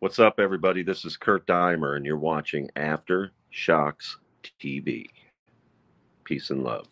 What's 0.00 0.18
up, 0.18 0.40
everybody? 0.40 0.82
This 0.82 1.04
is 1.04 1.18
Kurt 1.18 1.46
Dimer, 1.46 1.94
and 1.94 2.06
you're 2.06 2.16
watching 2.16 2.70
After 2.74 3.32
Shocks 3.50 4.16
TV. 4.58 5.04
Peace 6.24 6.48
and 6.48 6.64
love. 6.64 6.86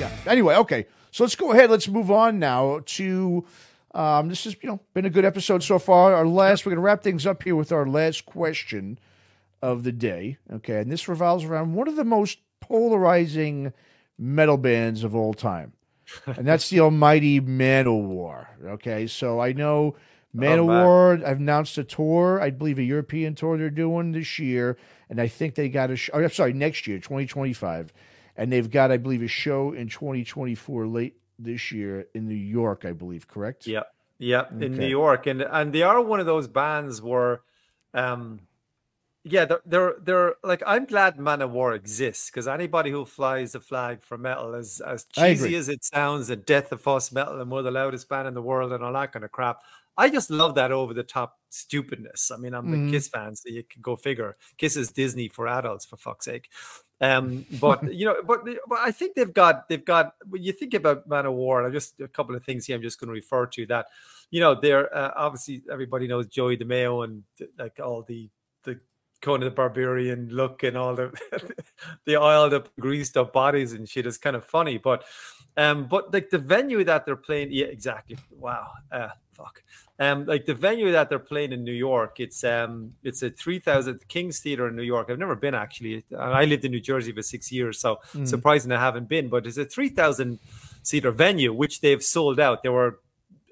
Yeah. 0.00 0.10
Anyway, 0.26 0.56
okay. 0.56 0.86
So 1.12 1.22
let's 1.22 1.36
go 1.36 1.52
ahead. 1.52 1.70
Let's 1.70 1.86
move 1.86 2.10
on 2.10 2.40
now 2.40 2.80
to. 2.84 3.46
Um, 3.94 4.28
this 4.28 4.42
has 4.42 4.56
you 4.60 4.68
know 4.68 4.80
been 4.92 5.06
a 5.06 5.10
good 5.10 5.24
episode 5.24 5.62
so 5.62 5.78
far. 5.78 6.16
Our 6.16 6.26
last, 6.26 6.66
we're 6.66 6.72
gonna 6.72 6.80
wrap 6.80 7.04
things 7.04 7.26
up 7.26 7.44
here 7.44 7.54
with 7.54 7.70
our 7.70 7.86
last 7.86 8.26
question 8.26 8.98
of 9.62 9.84
the 9.84 9.92
day. 9.92 10.38
Okay, 10.52 10.80
and 10.80 10.90
this 10.90 11.06
revolves 11.06 11.44
around 11.44 11.74
one 11.74 11.86
of 11.86 11.94
the 11.94 12.02
most 12.02 12.38
polarizing 12.60 13.72
metal 14.18 14.56
bands 14.56 15.04
of 15.04 15.14
all 15.14 15.34
time, 15.34 15.72
and 16.26 16.46
that's 16.46 16.70
the 16.70 16.80
almighty 16.80 17.40
Manowar. 17.40 18.46
Okay, 18.64 19.06
so 19.06 19.40
I 19.40 19.52
know 19.52 19.96
Manowar. 20.34 21.24
I've 21.24 21.38
announced 21.38 21.76
a 21.78 21.84
tour. 21.84 22.40
I 22.40 22.50
believe 22.50 22.78
a 22.78 22.82
European 22.82 23.34
tour 23.34 23.58
they're 23.58 23.70
doing 23.70 24.12
this 24.12 24.38
year, 24.38 24.76
and 25.08 25.20
I 25.20 25.28
think 25.28 25.54
they 25.54 25.68
got 25.68 25.90
a. 25.90 25.96
Sh- 25.96 26.10
oh, 26.12 26.22
I'm 26.22 26.30
sorry, 26.30 26.52
next 26.52 26.86
year, 26.86 26.98
2025, 26.98 27.92
and 28.36 28.52
they've 28.52 28.70
got, 28.70 28.90
I 28.90 28.96
believe, 28.96 29.22
a 29.22 29.28
show 29.28 29.72
in 29.72 29.88
2024 29.88 30.86
late 30.86 31.16
this 31.38 31.72
year 31.72 32.06
in 32.14 32.28
New 32.28 32.34
York. 32.34 32.84
I 32.84 32.92
believe, 32.92 33.26
correct? 33.26 33.66
Yep, 33.66 33.92
yep, 34.18 34.52
in 34.60 34.76
New 34.76 34.86
York, 34.86 35.26
and 35.26 35.42
and 35.42 35.72
they 35.72 35.82
are 35.82 36.00
one 36.00 36.20
of 36.20 36.26
those 36.26 36.46
bands 36.46 37.02
where, 37.02 37.40
um, 37.92 38.40
yeah, 39.24 39.44
they're 39.44 39.60
they're, 39.66 39.94
they're 40.02 40.34
like 40.42 40.62
I'm 40.66 40.86
glad 40.86 41.16
Manowar 41.16 41.74
exists 41.76 42.30
because 42.30 42.48
anybody 42.48 42.90
who 42.90 43.04
flies 43.04 43.52
the 43.52 43.60
flag 43.60 44.02
for 44.02 44.16
metal, 44.16 44.54
as 44.54 44.80
as 44.80 45.04
cheesy 45.04 45.54
as 45.56 45.68
it 45.68 45.84
sounds, 45.84 46.30
and 46.30 46.44
Death 46.46 46.70
to 46.70 46.78
False 46.78 47.12
Metal, 47.12 47.40
and 47.40 47.50
we're 47.50 47.62
the 47.62 47.70
loudest 47.70 48.08
band 48.08 48.28
in 48.28 48.34
the 48.34 48.42
world, 48.42 48.72
and 48.72 48.82
all 48.82 48.92
that 48.94 49.12
kind 49.12 49.24
of 49.24 49.30
crap. 49.32 49.62
I 49.96 50.08
just 50.08 50.30
love 50.30 50.54
that 50.54 50.72
over 50.72 50.94
the 50.94 51.02
top 51.02 51.38
stupidness. 51.50 52.30
I 52.30 52.38
mean, 52.38 52.54
I'm 52.54 52.68
Mhm. 52.68 52.88
a 52.88 52.90
Kiss 52.92 53.08
fan, 53.08 53.36
so 53.36 53.50
you 53.50 53.62
can 53.64 53.82
go 53.82 53.96
figure. 53.96 54.36
Kiss 54.56 54.76
is 54.76 54.90
Disney 54.92 55.28
for 55.28 55.46
adults, 55.46 55.84
for 55.84 55.98
fuck's 55.98 56.24
sake. 56.24 56.48
Um, 57.02 57.44
but 57.60 57.82
you 57.94 58.06
know, 58.06 58.22
but 58.26 58.44
but 58.66 58.78
I 58.78 58.90
think 58.92 59.14
they've 59.16 59.32
got 59.34 59.68
they've 59.68 59.84
got 59.84 60.14
when 60.28 60.42
you 60.42 60.52
think 60.52 60.72
about 60.72 61.06
Manowar, 61.08 61.64
and 61.64 61.74
just 61.74 62.00
a 62.00 62.08
couple 62.08 62.34
of 62.34 62.44
things 62.44 62.64
here. 62.64 62.76
I'm 62.76 62.82
just 62.82 62.98
going 62.98 63.08
to 63.08 63.12
refer 63.14 63.44
to 63.46 63.66
that. 63.66 63.86
You 64.30 64.40
know, 64.40 64.54
they're 64.58 64.94
uh, 64.96 65.12
obviously 65.16 65.62
everybody 65.70 66.06
knows 66.06 66.26
Joey 66.28 66.56
DeMaio 66.56 67.04
and 67.04 67.24
like 67.58 67.78
all 67.80 68.02
the 68.02 68.30
the 69.20 69.24
Conan 69.26 69.44
the 69.44 69.50
Barbarian 69.50 70.28
look 70.30 70.62
and 70.62 70.76
all 70.76 70.94
the 70.94 71.12
the 72.04 72.16
oiled 72.16 72.54
up, 72.54 72.68
greased 72.78 73.16
up 73.16 73.32
bodies 73.32 73.72
and 73.72 73.88
shit 73.88 74.06
is 74.06 74.18
kind 74.18 74.36
of 74.36 74.44
funny. 74.44 74.78
But 74.78 75.04
um, 75.56 75.86
but 75.86 76.12
like 76.12 76.30
the 76.30 76.38
venue 76.38 76.84
that 76.84 77.04
they're 77.06 77.16
playing, 77.16 77.48
yeah, 77.50 77.66
exactly. 77.66 78.16
Wow, 78.30 78.68
uh, 78.92 79.08
fuck. 79.32 79.62
Um, 79.98 80.24
like 80.24 80.46
the 80.46 80.54
venue 80.54 80.92
that 80.92 81.10
they're 81.10 81.18
playing 81.18 81.52
in 81.52 81.64
New 81.64 81.72
York, 81.72 82.20
it's 82.20 82.42
um, 82.44 82.94
it's 83.02 83.22
a 83.22 83.30
three 83.30 83.58
thousand 83.58 84.06
King's 84.08 84.40
Theater 84.40 84.68
in 84.68 84.76
New 84.76 84.82
York. 84.82 85.08
I've 85.10 85.18
never 85.18 85.36
been 85.36 85.54
actually. 85.54 86.04
I 86.16 86.44
lived 86.44 86.64
in 86.64 86.70
New 86.72 86.80
Jersey 86.80 87.12
for 87.12 87.22
six 87.22 87.52
years, 87.52 87.78
so 87.80 87.98
Mhm. 88.14 88.26
surprising 88.28 88.72
I 88.72 88.80
haven't 88.80 89.08
been. 89.08 89.28
But 89.28 89.46
it's 89.46 89.58
a 89.58 89.64
three 89.64 89.88
thousand 89.90 90.38
seater 90.82 91.10
venue, 91.10 91.52
which 91.52 91.80
they've 91.80 92.02
sold 92.02 92.40
out. 92.40 92.62
They 92.62 92.70
were 92.70 93.00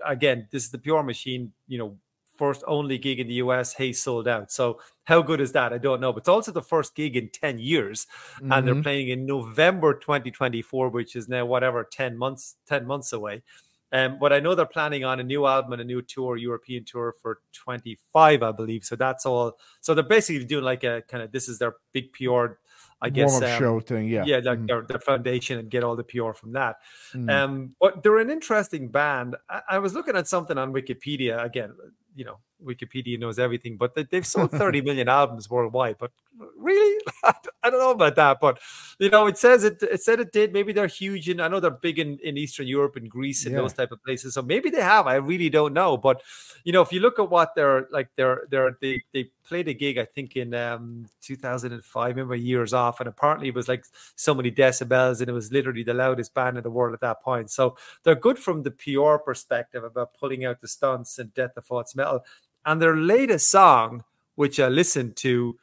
again, 0.07 0.47
this 0.53 0.65
is 0.65 0.71
the 0.71 0.79
Pure 0.79 1.03
Machine, 1.03 1.53
you 1.67 1.77
know, 1.77 1.97
first 2.39 2.63
only 2.67 2.99
gig 2.99 3.21
in 3.21 3.27
the 3.29 3.35
US. 3.35 3.75
Hey, 3.75 3.93
sold 3.93 4.29
out. 4.29 4.51
So 4.53 4.81
how 5.05 5.23
good 5.23 5.41
is 5.41 5.53
that? 5.53 5.73
I 5.73 5.79
don't 5.79 6.01
know. 6.01 6.13
But 6.13 6.21
it's 6.21 6.29
also 6.29 6.53
the 6.53 6.63
first 6.63 6.95
gig 6.95 7.17
in 7.17 7.29
ten 7.31 7.59
years, 7.59 8.07
and 8.51 8.67
they're 8.67 8.75
Mhm. 8.75 8.83
playing 8.83 9.09
in 9.09 9.27
November 9.27 9.95
2024, 9.99 10.89
which 10.91 11.17
is 11.17 11.29
now 11.29 11.45
whatever 11.47 11.85
10 11.85 12.17
months 12.17 12.57
10 12.67 12.87
months 12.87 13.13
away. 13.13 13.43
Um, 13.91 14.19
but 14.21 14.35
I 14.35 14.41
know 14.41 14.55
they're 14.55 14.67
planning 14.67 15.05
on 15.05 15.19
a 15.19 15.23
new 15.25 15.47
album 15.47 15.73
and 15.73 15.81
a 15.81 15.85
new 15.85 16.03
tour, 16.03 16.37
European 16.37 16.85
tour 16.85 17.15
for 17.23 17.41
25, 17.55 18.43
I 18.43 18.53
believe. 18.53 18.85
So 18.85 18.97
that's 18.97 19.25
all. 19.25 19.59
So 19.81 19.95
they're 19.95 20.05
basically 20.05 20.45
doing 20.45 20.65
like 20.65 20.85
a 20.85 21.03
kind 21.09 21.23
of 21.23 21.33
this 21.33 21.49
is 21.49 21.59
their 21.59 21.77
big 21.93 22.13
PR, 22.13 22.59
I 23.01 23.09
guess. 23.11 23.41
um, 23.41 23.59
show 23.59 23.81
thing. 23.81 24.09
Yeah. 24.09 24.25
yeah, 24.27 24.41
like 24.45 24.59
Mhm. 24.59 24.67
their, 24.67 24.83
their 24.83 24.99
foundation 25.01 25.59
and 25.59 25.71
get 25.71 25.85
all 25.85 25.97
the 25.97 26.05
PR 26.05 26.35
from 26.35 26.53
that. 26.53 26.77
Mhm. 27.15 27.31
Um, 27.31 27.77
but 27.81 28.03
they're 28.03 28.19
an 28.19 28.31
interesting 28.31 28.91
band. 28.91 29.37
I, 29.49 29.63
I 29.71 29.79
was 29.79 29.95
looking 29.95 30.17
at 30.17 30.29
something 30.29 30.59
on 30.59 30.73
Wikipedia 30.75 31.43
again. 31.43 31.75
You 32.19 32.25
know, 32.25 32.41
Wikipedia 32.65 33.19
knows 33.19 33.39
everything, 33.39 33.77
but 33.77 33.95
they, 33.95 34.03
they've 34.05 34.27
sold 34.27 34.53
30 34.53 34.81
million 34.83 35.09
albums 35.09 35.49
worldwide. 35.49 35.97
But 35.99 36.11
really, 36.57 37.01
I 37.25 37.71
don't 37.71 37.79
know 37.81 37.91
about 37.93 38.17
that. 38.17 38.39
But 38.41 38.59
you 38.99 39.11
know, 39.11 39.27
it 39.27 39.39
says 39.39 39.65
it. 39.65 39.83
It 39.83 40.03
said 40.03 40.21
it 40.21 40.33
did. 40.33 40.53
Maybe 40.53 40.73
they're 40.73 40.87
huge, 40.87 41.29
and 41.29 41.41
I 41.41 41.49
know 41.49 41.61
they're 41.61 41.71
big 41.71 41.99
in, 41.99 42.19
in 42.23 42.37
Eastern 42.37 42.67
Europe 42.67 42.97
and 42.97 43.09
Greece 43.11 43.47
and 43.47 43.55
Yeah. 43.55 43.63
those 43.63 43.73
type 43.73 43.93
of 43.93 44.03
places. 44.03 44.35
So 44.35 44.43
maybe 44.43 44.71
they 44.71 44.83
have. 44.83 45.07
I 45.07 45.15
really 45.17 45.51
don't 45.51 45.73
know. 45.73 45.97
But 45.97 46.23
you 46.65 46.73
know, 46.73 46.83
if 46.83 46.93
you 46.93 47.01
look 47.01 47.19
at 47.19 47.31
what 47.31 47.55
they're 47.55 47.87
like, 47.91 48.09
they're 48.17 48.43
they're 48.51 48.77
they 48.81 49.03
they 49.13 49.31
played 49.47 49.69
a 49.69 49.73
gig 49.75 49.97
I 49.97 50.05
think 50.05 50.37
in 50.37 50.53
um 50.55 51.07
2005. 51.23 52.09
Remember 52.11 52.35
years 52.35 52.73
off, 52.73 53.01
and 53.01 53.09
apparently 53.09 53.49
it 53.49 53.55
was 53.55 53.69
like 53.69 53.85
so 54.17 54.35
many 54.35 54.51
decibels, 54.51 55.21
and 55.21 55.29
it 55.29 55.33
was 55.33 55.53
literally 55.53 55.83
the 55.83 55.95
loudest 55.95 56.35
band 56.35 56.57
in 56.57 56.63
the 56.63 56.71
world 56.71 56.95
at 56.95 57.01
that 57.01 57.23
point. 57.23 57.51
So 57.51 57.77
they're 58.03 58.15
good 58.15 58.39
from 58.39 58.63
the 58.63 58.71
PR 58.71 59.17
perspective 59.23 59.85
about 59.85 60.15
pulling 60.15 60.45
out 60.45 60.61
the 60.61 60.69
stunts 60.69 61.19
and 61.19 61.33
Death 61.35 61.55
to 61.55 61.63
False 61.63 61.95
Metal. 61.95 62.25
And 62.69 62.83
their 62.83 62.97
latest 62.97 63.51
song, 63.51 64.05
which 64.35 64.61
I 64.61 64.69
listened 64.69 65.17
to 65.27 65.57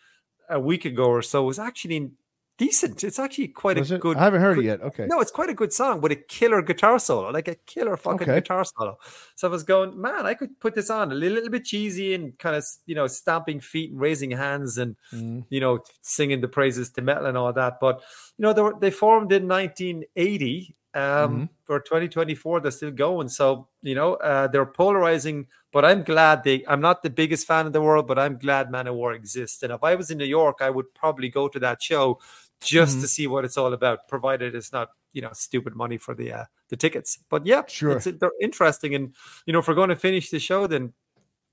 a 0.49 0.59
week 0.59 0.85
ago 0.85 1.05
or 1.05 1.21
so, 1.21 1.43
was 1.43 1.59
actually 1.59 2.11
decent. 2.57 3.03
It's 3.03 3.19
actually 3.19 3.49
quite 3.49 3.77
Was 3.77 3.91
a 3.91 3.95
it? 3.95 4.01
good. 4.01 4.17
I 4.17 4.23
haven't 4.23 4.41
heard 4.41 4.57
it 4.59 4.63
yet. 4.65 4.81
Okay. 4.81 5.05
No, 5.07 5.19
it's 5.19 5.29
quite 5.39 5.49
a 5.49 5.53
good 5.53 5.73
song 5.73 6.01
with 6.01 6.11
a 6.13 6.15
killer 6.15 6.61
guitar 6.61 6.97
solo, 6.99 7.29
like 7.29 7.47
a 7.47 7.55
killer 7.73 7.97
fucking 7.97 8.27
Okay. 8.29 8.39
guitar 8.39 8.63
solo. 8.63 8.97
So 9.35 9.47
I 9.47 9.51
was 9.51 9.63
going, 9.63 9.99
man, 9.99 10.25
I 10.25 10.33
could 10.33 10.57
put 10.59 10.73
this 10.73 10.89
on 10.89 11.11
a 11.11 11.15
little, 11.15 11.35
little 11.35 11.49
bit 11.51 11.65
cheesy 11.65 12.13
and 12.15 12.37
kind 12.39 12.55
of, 12.55 12.63
you 12.85 12.95
know, 12.95 13.07
stamping 13.07 13.59
feet 13.59 13.91
and 13.91 13.99
raising 13.99 14.31
hands 14.31 14.77
and, 14.77 14.95
Mhm. 15.13 15.45
you 15.49 15.59
know, 15.59 15.83
singing 16.01 16.41
the 16.41 16.47
praises 16.47 16.89
to 16.91 17.01
metal 17.01 17.25
and 17.27 17.37
all 17.37 17.53
that. 17.53 17.79
But, 17.81 18.01
you 18.37 18.43
know, 18.43 18.53
they, 18.53 18.61
were, 18.61 18.75
they 18.79 18.91
formed 18.91 19.31
in 19.31 19.47
1980. 19.47 20.75
Um, 20.95 21.01
Mhm. 21.01 21.49
For 21.65 21.79
2024, 21.79 22.59
they're 22.61 22.71
still 22.71 22.91
going. 22.91 23.27
So, 23.27 23.67
you 23.81 23.95
know, 23.95 24.13
uh, 24.15 24.47
they're 24.47 24.65
polarizing, 24.65 25.47
but 25.73 25.83
I'm 25.83 26.03
glad 26.03 26.43
they, 26.43 26.63
I'm 26.67 26.79
not 26.79 27.01
the 27.03 27.09
biggest 27.09 27.45
fan 27.47 27.65
in 27.65 27.71
the 27.73 27.81
world, 27.81 28.07
but 28.07 28.17
I'm 28.17 28.37
glad 28.37 28.69
Manowar 28.71 29.13
exists. 29.15 29.61
And 29.63 29.73
if 29.73 29.83
I 29.83 29.95
was 29.95 30.09
in 30.11 30.17
New 30.19 30.25
York, 30.25 30.57
I 30.61 30.69
would 30.69 30.93
probably 30.93 31.27
go 31.29 31.47
to 31.49 31.59
that 31.59 31.81
show 31.81 32.19
just 32.61 32.97
Mhm. 32.97 33.01
to 33.01 33.07
see 33.07 33.27
what 33.27 33.43
it's 33.45 33.57
all 33.57 33.73
about, 33.73 34.07
provided 34.07 34.55
it's 34.55 34.71
not, 34.71 34.89
you 35.11 35.21
know, 35.21 35.31
stupid 35.33 35.75
money 35.75 35.97
for 35.97 36.15
the 36.15 36.31
uh, 36.31 36.45
the 36.69 36.77
tickets. 36.77 37.17
But 37.29 37.45
yeah, 37.45 37.63
Sure. 37.67 37.97
it's, 37.97 38.05
they're 38.05 38.31
interesting. 38.41 38.95
And, 38.95 39.13
you 39.45 39.53
know, 39.53 39.59
if 39.59 39.67
we're 39.67 39.73
going 39.75 39.89
to 39.89 39.95
finish 39.97 40.29
the 40.29 40.39
show, 40.39 40.65
then 40.67 40.93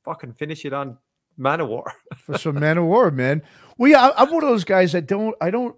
fucking 0.05 0.35
finish 0.35 0.65
it 0.65 0.73
on 0.73 0.99
Manowar. 1.39 1.91
for 2.19 2.39
some 2.39 2.57
Manowar, 2.57 3.13
man. 3.13 3.43
Well, 3.79 3.91
yeah, 3.91 4.09
I, 4.09 4.23
I'm 4.23 4.31
one 4.33 4.45
of 4.45 4.51
those 4.51 4.65
guys 4.65 4.93
that 4.93 5.07
don't, 5.07 5.35
I 5.41 5.51
don't, 5.51 5.75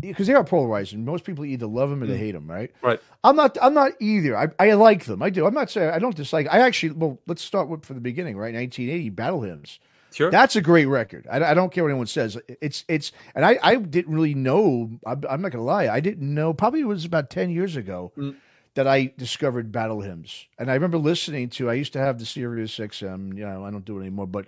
because 0.00 0.26
they 0.26 0.34
are 0.34 0.44
polarizing. 0.44 1.04
Most 1.04 1.24
people 1.24 1.44
either 1.44 1.66
love 1.66 1.90
them 1.90 2.02
or 2.02 2.06
they 2.06 2.16
hate 2.18 2.32
them, 2.32 2.50
right? 2.50 2.70
Right. 2.82 3.00
I'm 3.22 3.36
not. 3.36 3.56
I'm 3.62 3.74
not 3.74 3.92
either. 4.00 4.36
I, 4.36 4.48
I 4.58 4.72
like 4.74 5.04
them. 5.04 5.22
I 5.22 5.30
do. 5.30 5.46
I'm 5.46 5.54
not 5.54 5.70
saying 5.70 5.90
I 5.90 5.98
don't 5.98 6.16
dislike. 6.16 6.46
I 6.50 6.58
actually. 6.60 6.92
Well, 6.92 7.18
let's 7.26 7.42
start 7.42 7.68
with 7.68 7.84
from 7.84 7.96
the 7.96 8.00
beginning, 8.02 8.36
right? 8.36 8.54
1980 8.54 9.10
Battle 9.10 9.42
Hymns. 9.42 9.78
Sure. 10.12 10.30
That's 10.30 10.54
a 10.54 10.60
great 10.60 10.86
record. 10.86 11.26
I, 11.28 11.42
I 11.42 11.54
don't 11.54 11.72
care 11.72 11.82
what 11.82 11.90
anyone 11.90 12.06
says. 12.06 12.38
It's 12.60 12.84
it's, 12.86 13.10
and 13.34 13.44
I 13.44 13.58
I 13.62 13.76
didn't 13.76 14.14
really 14.14 14.34
know. 14.34 14.90
I'm, 15.04 15.24
I'm 15.28 15.42
not 15.42 15.50
gonna 15.52 15.64
lie. 15.64 15.88
I 15.88 16.00
didn't 16.00 16.32
know. 16.34 16.52
Probably 16.52 16.80
it 16.80 16.84
was 16.84 17.04
about 17.04 17.30
ten 17.30 17.50
years 17.50 17.74
ago 17.76 18.12
Mm. 18.16 18.36
that 18.74 18.86
I 18.86 19.12
discovered 19.18 19.72
Battle 19.72 20.02
Hymns, 20.02 20.46
and 20.58 20.70
I 20.70 20.74
remember 20.74 20.98
listening 20.98 21.48
to. 21.50 21.68
I 21.70 21.74
used 21.74 21.92
to 21.94 21.98
have 21.98 22.18
the 22.18 22.26
Sirius 22.26 22.78
XM. 22.78 23.36
You 23.36 23.44
know, 23.46 23.64
I 23.64 23.70
don't 23.70 23.84
do 23.84 23.98
it 23.98 24.02
anymore, 24.02 24.26
but. 24.26 24.46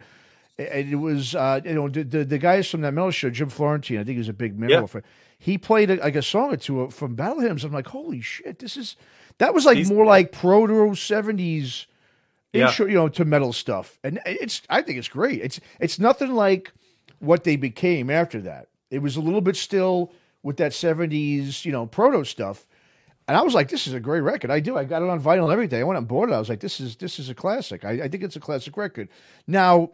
And 0.58 0.90
it 0.90 0.96
was, 0.96 1.34
uh, 1.34 1.60
you 1.66 1.74
know, 1.74 1.86
the, 1.86 2.02
the 2.02 2.24
the 2.24 2.38
guys 2.38 2.66
from 2.70 2.80
that 2.80 2.94
metal 2.94 3.10
show, 3.10 3.28
Jim 3.28 3.50
Florentine. 3.50 3.98
I 3.98 4.04
think 4.04 4.12
he 4.14 4.18
was 4.18 4.30
a 4.30 4.32
big 4.32 4.58
metal 4.58 4.80
Yeah. 4.80 4.86
fan. 4.86 5.02
He 5.38 5.58
played 5.58 5.90
a, 5.90 5.96
like 5.96 6.16
a 6.16 6.22
song 6.22 6.52
or 6.52 6.56
two 6.56 6.88
from 6.90 7.14
Battle 7.14 7.40
Hymns. 7.40 7.62
I'm 7.64 7.72
like, 7.72 7.88
holy 7.88 8.20
shit, 8.20 8.58
this 8.58 8.76
is 8.76 8.96
that 9.38 9.52
was 9.54 9.64
like 9.66 9.76
He's- 9.76 9.90
more 9.90 10.06
like 10.06 10.32
proto 10.32 10.94
seventies 10.94 11.86
Yeah. 12.52 12.68
intro, 12.68 12.86
you 12.86 12.94
know, 12.94 13.08
to 13.08 13.24
metal 13.24 13.52
stuff. 13.52 13.98
And 14.02 14.18
it's 14.24 14.62
I 14.70 14.82
think 14.82 14.98
it's 14.98 15.08
great. 15.08 15.40
It's 15.42 15.60
it's 15.80 15.98
nothing 15.98 16.32
like 16.32 16.72
what 17.18 17.44
they 17.44 17.56
became 17.56 18.10
after 18.10 18.40
that. 18.42 18.68
It 18.90 19.00
was 19.00 19.16
a 19.16 19.20
little 19.20 19.40
bit 19.40 19.56
still 19.56 20.12
with 20.42 20.56
that 20.58 20.72
seventies, 20.72 21.64
you 21.64 21.72
know, 21.72 21.86
proto 21.86 22.24
stuff. 22.24 22.66
And 23.28 23.36
I 23.36 23.42
was 23.42 23.54
like, 23.54 23.68
this 23.68 23.88
is 23.88 23.92
a 23.92 23.98
great 24.00 24.20
record. 24.20 24.50
I 24.52 24.60
do. 24.60 24.76
I 24.78 24.84
got 24.84 25.02
it 25.02 25.08
on 25.08 25.20
vinyl 25.20 25.44
and 25.44 25.52
everything. 25.52 25.80
I 25.80 25.84
went 25.84 25.98
and 25.98 26.06
bought 26.06 26.28
it. 26.28 26.32
I 26.32 26.38
was 26.38 26.48
like, 26.48 26.60
this 26.60 26.78
is 26.80 26.96
this 26.96 27.18
is 27.18 27.28
a 27.28 27.34
classic. 27.34 27.84
I, 27.84 28.02
I 28.04 28.08
think 28.08 28.22
it's 28.22 28.36
a 28.36 28.40
classic 28.40 28.76
record. 28.76 29.08
Now, 29.48 29.90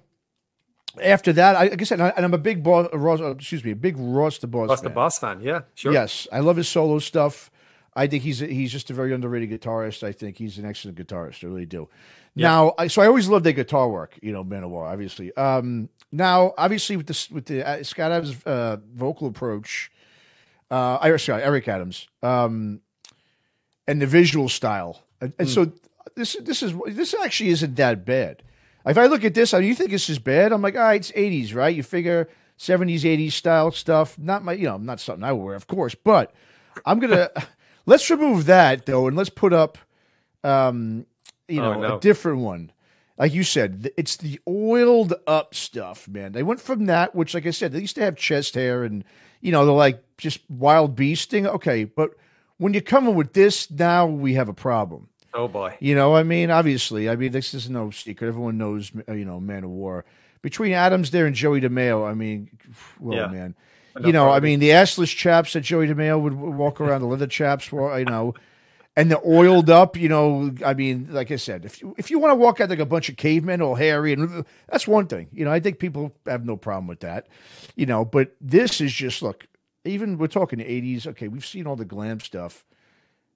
after 1.00 1.32
that, 1.34 1.56
I, 1.56 1.68
like 1.68 1.80
I 1.80 1.84
said, 1.84 2.00
I, 2.00 2.08
and 2.10 2.24
I'm 2.24 2.34
a 2.34 2.38
big 2.38 2.62
boss, 2.62 2.88
Ross, 2.92 3.20
uh, 3.20 3.30
excuse 3.30 3.64
me, 3.64 3.70
a 3.70 3.76
big 3.76 3.96
Ross 3.96 4.38
the 4.38 4.46
Boss. 4.46 4.68
That's 4.68 4.82
the 4.82 4.90
boss 4.90 5.18
fan. 5.18 5.40
Yeah, 5.40 5.62
sure. 5.74 5.92
Yes, 5.92 6.26
I 6.32 6.40
love 6.40 6.56
his 6.56 6.68
solo 6.68 6.98
stuff. 6.98 7.50
I 7.94 8.06
think 8.06 8.22
he's 8.22 8.40
a, 8.40 8.46
he's 8.46 8.72
just 8.72 8.90
a 8.90 8.94
very 8.94 9.12
underrated 9.12 9.50
guitarist. 9.50 10.02
I 10.02 10.12
think 10.12 10.38
he's 10.38 10.58
an 10.58 10.64
excellent 10.64 10.96
guitarist. 10.96 11.44
I 11.44 11.46
really 11.48 11.66
do. 11.66 11.88
Now, 12.34 12.72
I, 12.78 12.86
so 12.86 13.02
I 13.02 13.06
always 13.06 13.28
love 13.28 13.42
their 13.42 13.52
guitar 13.52 13.88
work. 13.88 14.18
You 14.22 14.32
know, 14.32 14.42
Manowar, 14.42 14.90
obviously. 14.90 15.34
Um, 15.36 15.90
now, 16.10 16.54
obviously, 16.56 16.96
with 16.96 17.06
the 17.06 17.28
with 17.30 17.46
the 17.46 17.66
uh, 17.66 17.82
Scott 17.82 18.12
Adams 18.12 18.44
uh, 18.46 18.78
vocal 18.94 19.28
approach, 19.28 19.90
uh, 20.70 20.98
I 21.00 21.14
sorry, 21.16 21.42
Eric 21.42 21.68
Adams, 21.68 22.08
um, 22.22 22.80
and 23.86 24.00
the 24.00 24.06
visual 24.06 24.48
style, 24.48 25.02
and, 25.20 25.34
and 25.38 25.48
so 25.48 25.72
this 26.14 26.36
this 26.40 26.62
is 26.62 26.74
this 26.88 27.14
actually 27.22 27.50
isn't 27.50 27.76
that 27.76 28.04
bad. 28.04 28.42
If 28.86 28.98
I 28.98 29.06
look 29.06 29.24
at 29.24 29.34
this, 29.34 29.50
do 29.52 29.60
you 29.60 29.74
think 29.74 29.90
this 29.90 30.10
is 30.10 30.18
bad? 30.18 30.52
I'm 30.52 30.62
like, 30.62 30.74
all 30.74 30.82
right, 30.82 30.96
it's 31.00 31.12
80s, 31.12 31.54
right? 31.54 31.74
You 31.74 31.82
figure 31.82 32.28
70s, 32.58 33.00
80s 33.02 33.32
style 33.32 33.70
stuff. 33.70 34.18
Not 34.18 34.44
my, 34.44 34.52
you 34.54 34.66
know, 34.66 34.76
not 34.76 35.00
something 35.00 35.24
I 35.24 35.32
wear, 35.32 35.54
of 35.54 35.66
course, 35.66 35.94
but 35.94 36.32
I'm 36.84 36.98
gonna 36.98 37.30
let's 37.86 38.08
remove 38.10 38.46
that 38.46 38.86
though, 38.86 39.06
and 39.06 39.16
let's 39.16 39.30
put 39.30 39.52
up, 39.52 39.78
um, 40.44 41.06
you 41.48 41.60
Oh, 41.62 41.74
know, 41.74 41.80
no. 41.80 41.96
a 41.96 42.00
different 42.00 42.38
one. 42.38 42.72
Like 43.18 43.34
you 43.34 43.44
said, 43.44 43.90
it's 43.96 44.16
the 44.16 44.40
oiled 44.48 45.14
up 45.26 45.54
stuff, 45.54 46.08
man. 46.08 46.32
They 46.32 46.42
went 46.42 46.60
from 46.60 46.86
that, 46.86 47.14
which, 47.14 47.34
like 47.34 47.46
I 47.46 47.50
said, 47.50 47.72
they 47.72 47.80
used 47.80 47.94
to 47.96 48.02
have 48.02 48.16
chest 48.16 48.54
hair 48.54 48.84
and, 48.84 49.04
you 49.40 49.52
know, 49.52 49.64
they're 49.64 49.74
like 49.74 50.02
just 50.16 50.40
wild 50.50 50.96
beasting. 50.96 51.46
Okay, 51.46 51.84
but 51.84 52.14
when 52.56 52.72
you're 52.72 52.80
coming 52.82 53.14
with 53.14 53.32
this, 53.34 53.70
now 53.70 54.06
we 54.06 54.34
have 54.34 54.48
a 54.48 54.54
problem. 54.54 55.08
Oh 55.34 55.48
boy. 55.48 55.76
You 55.80 55.94
know, 55.94 56.14
I 56.14 56.22
mean, 56.22 56.50
obviously, 56.50 57.08
I 57.08 57.16
mean, 57.16 57.32
this 57.32 57.54
is 57.54 57.70
no 57.70 57.90
secret. 57.90 58.28
Everyone 58.28 58.58
knows, 58.58 58.92
uh, 59.08 59.12
you 59.12 59.24
know, 59.24 59.40
Manowar. 59.40 60.02
Between 60.42 60.72
Adams 60.72 61.10
there 61.10 61.26
and 61.26 61.34
Joey 61.34 61.60
DeMaio, 61.60 62.08
I 62.08 62.14
mean, 62.14 62.50
well, 63.00 63.16
Yeah. 63.16 63.26
man, 63.28 63.54
Enough 63.96 64.06
you 64.06 64.12
know, 64.12 64.30
I 64.30 64.40
mean, 64.40 64.58
the 64.60 64.70
assless 64.70 65.14
chaps 65.14 65.52
that 65.52 65.60
Joey 65.60 65.86
DeMaio 65.86 66.20
would, 66.20 66.34
walk 66.34 66.80
around, 66.80 67.00
the 67.02 67.06
leather 67.06 67.26
chaps, 67.26 67.70
well, 67.70 67.98
you 67.98 68.04
know, 68.04 68.34
and 68.96 69.10
the 69.10 69.20
oiled 69.26 69.70
up, 69.70 69.96
you 69.96 70.08
know, 70.08 70.52
I 70.64 70.74
mean, 70.74 71.08
like 71.10 71.30
I 71.30 71.36
said, 71.36 71.64
if 71.64 71.80
you, 71.80 71.94
if 71.96 72.10
you 72.10 72.18
want 72.18 72.32
to 72.32 72.36
walk 72.36 72.60
out 72.60 72.70
like 72.70 72.78
a 72.78 72.86
bunch 72.86 73.08
of 73.08 73.16
cavemen 73.16 73.60
or 73.60 73.78
hairy, 73.78 74.12
and 74.12 74.44
that's 74.68 74.88
one 74.88 75.06
thing, 75.06 75.28
you 75.32 75.44
know, 75.44 75.52
I 75.52 75.60
think 75.60 75.78
people 75.78 76.14
have 76.26 76.44
no 76.44 76.56
problem 76.56 76.86
with 76.88 77.00
that, 77.00 77.28
you 77.76 77.86
know, 77.86 78.04
but 78.04 78.34
this 78.40 78.80
is 78.80 78.92
just 78.92 79.22
look, 79.22 79.46
even 79.84 80.18
we're 80.18 80.26
talking 80.26 80.58
the 80.58 80.64
80s, 80.64 81.06
okay, 81.06 81.28
we've 81.28 81.46
seen 81.46 81.66
all 81.66 81.76
the 81.76 81.84
glam 81.84 82.20
stuff. 82.20 82.64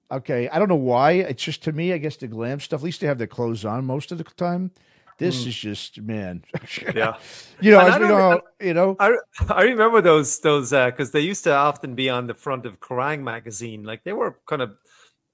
Okay, 0.09 0.47
I 0.49 0.59
don't 0.59 0.69
know 0.69 0.75
why. 0.75 1.11
It's 1.11 1.43
just 1.43 1.63
to 1.63 1.71
me, 1.71 1.91
I 1.91 1.97
guess 1.97 2.15
the 2.15 2.27
glam 2.27 2.59
stuff. 2.59 2.79
At 2.79 2.83
least 2.83 3.01
they 3.01 3.07
have 3.07 3.17
their 3.17 3.27
clothes 3.27 3.65
on 3.65 3.85
most 3.85 4.11
of 4.11 4.17
the 4.17 4.23
time. 4.23 4.71
This 5.17 5.47
is 5.47 5.55
just 5.55 5.99
man. 6.01 6.43
Yeah. 6.95 7.17
you 7.59 7.71
know, 7.71 7.79
as 7.79 7.95
I 7.95 7.99
we 7.99 8.07
know, 8.07 8.41
you 8.61 8.73
know. 8.73 8.95
I, 8.99 9.15
I 9.49 9.63
remember 9.63 9.99
those 9.99 10.39
those 10.39 10.69
because 10.69 11.11
they 11.11 11.21
used 11.21 11.43
to 11.45 11.53
often 11.53 11.95
be 11.95 12.09
on 12.09 12.27
the 12.27 12.35
front 12.35 12.65
of 12.65 12.79
Kerrang 12.79 13.23
magazine. 13.23 13.83
Like 13.83 14.03
they 14.03 14.13
were 14.13 14.37
kind 14.45 14.61
of 14.61 14.77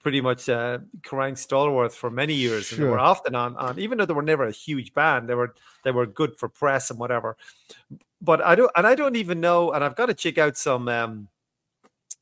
pretty 0.02 0.22
much 0.22 0.48
uh, 0.50 0.80
Kerrang 1.02 1.38
stalwarts 1.38 1.96
for 1.96 2.10
many 2.10 2.34
years, 2.34 2.72
and 2.72 2.82
they 2.82 2.88
were 2.88 3.00
often 3.00 3.36
on 3.36 3.58
on. 3.58 3.78
Even 3.78 3.98
though 3.98 4.06
they 4.06 4.14
were 4.14 4.22
never 4.22 4.46
a 4.46 4.52
huge 4.52 4.94
band, 4.94 5.28
they 5.28 5.36
were 5.36 5.54
they 5.84 5.92
were 5.92 6.06
good 6.06 6.38
for 6.38 6.48
press 6.48 6.90
and 6.90 6.98
whatever. 6.98 7.36
But 8.22 8.42
I 8.42 8.56
don't, 8.56 8.72
and 8.76 8.88
I 8.88 8.96
don't 8.96 9.18
even 9.18 9.42
know. 9.42 9.72
And 9.72 9.84
I've 9.84 9.98
got 9.98 10.06
to 10.06 10.14
check 10.14 10.38
out 10.38 10.56
some 10.56 10.88
um 10.88 11.28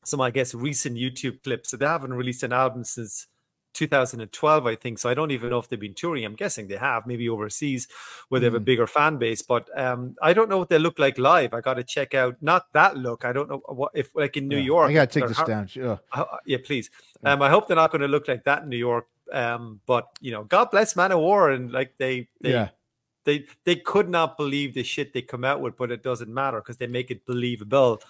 some 0.04 0.20
I 0.20 0.30
guess 0.30 0.54
recent 0.54 0.96
YouTube 0.96 1.42
clips. 1.42 1.70
So 1.70 1.76
they 1.76 1.86
haven't 1.86 2.14
released 2.14 2.42
an 2.42 2.52
album 2.52 2.84
since 2.84 3.26
2012, 3.74 4.66
I 4.66 4.74
think. 4.74 4.98
So 4.98 5.08
I 5.08 5.14
don't 5.14 5.30
even 5.30 5.50
know 5.50 5.58
if 5.58 5.68
they've 5.68 5.80
been 5.80 5.94
touring. 5.94 6.24
I'm 6.24 6.34
guessing 6.34 6.68
they 6.68 6.76
have, 6.76 7.06
maybe 7.06 7.28
overseas, 7.28 7.88
where 8.28 8.40
they 8.40 8.46
have 8.46 8.54
a 8.54 8.60
Mm. 8.60 8.64
bigger 8.64 8.86
fan 8.86 9.16
base. 9.16 9.42
But 9.42 9.68
um, 9.78 10.14
I 10.22 10.32
don't 10.34 10.48
know 10.50 10.58
what 10.58 10.68
they 10.68 10.78
look 10.78 10.98
like 10.98 11.18
live. 11.18 11.54
I 11.54 11.60
got 11.60 11.74
to 11.74 11.84
check 11.84 12.14
out 12.14 12.36
not 12.42 12.72
that 12.74 12.96
look. 12.96 13.24
I 13.24 13.32
don't 13.32 13.48
know 13.48 13.62
what 13.66 13.92
if 13.94 14.14
like 14.14 14.36
in 14.36 14.48
New 14.48 14.58
Yeah, 14.58 14.64
York. 14.64 14.90
I 14.90 14.92
gotta 14.94 15.20
take 15.20 15.28
this 15.28 15.42
down. 15.42 15.68
Yeah. 15.74 15.96
uh, 16.12 16.24
yeah, 16.44 16.58
please. 16.64 16.90
Um, 17.24 17.40
I 17.42 17.48
hope 17.48 17.66
they're 17.66 17.76
not 17.76 17.90
going 17.90 18.02
to 18.02 18.08
look 18.08 18.28
like 18.28 18.44
that 18.44 18.62
in 18.64 18.68
New 18.68 18.76
York. 18.76 19.06
Um, 19.32 19.80
but 19.86 20.08
you 20.20 20.32
know, 20.32 20.44
God 20.44 20.70
bless 20.70 20.94
Manowar, 20.94 21.54
and 21.54 21.72
like 21.72 21.94
they, 21.96 22.28
they, 22.42 22.50
Yeah. 22.50 22.68
they, 23.24 23.46
they 23.64 23.76
could 23.76 24.10
not 24.10 24.36
believe 24.36 24.74
the 24.74 24.82
shit 24.82 25.14
they 25.14 25.22
come 25.22 25.44
out 25.44 25.62
with, 25.62 25.78
but 25.78 25.90
it 25.90 26.02
doesn't 26.02 26.32
matter 26.32 26.58
because 26.60 26.76
they 26.76 26.86
make 26.88 27.10
it 27.10 27.24
believable, 27.24 28.02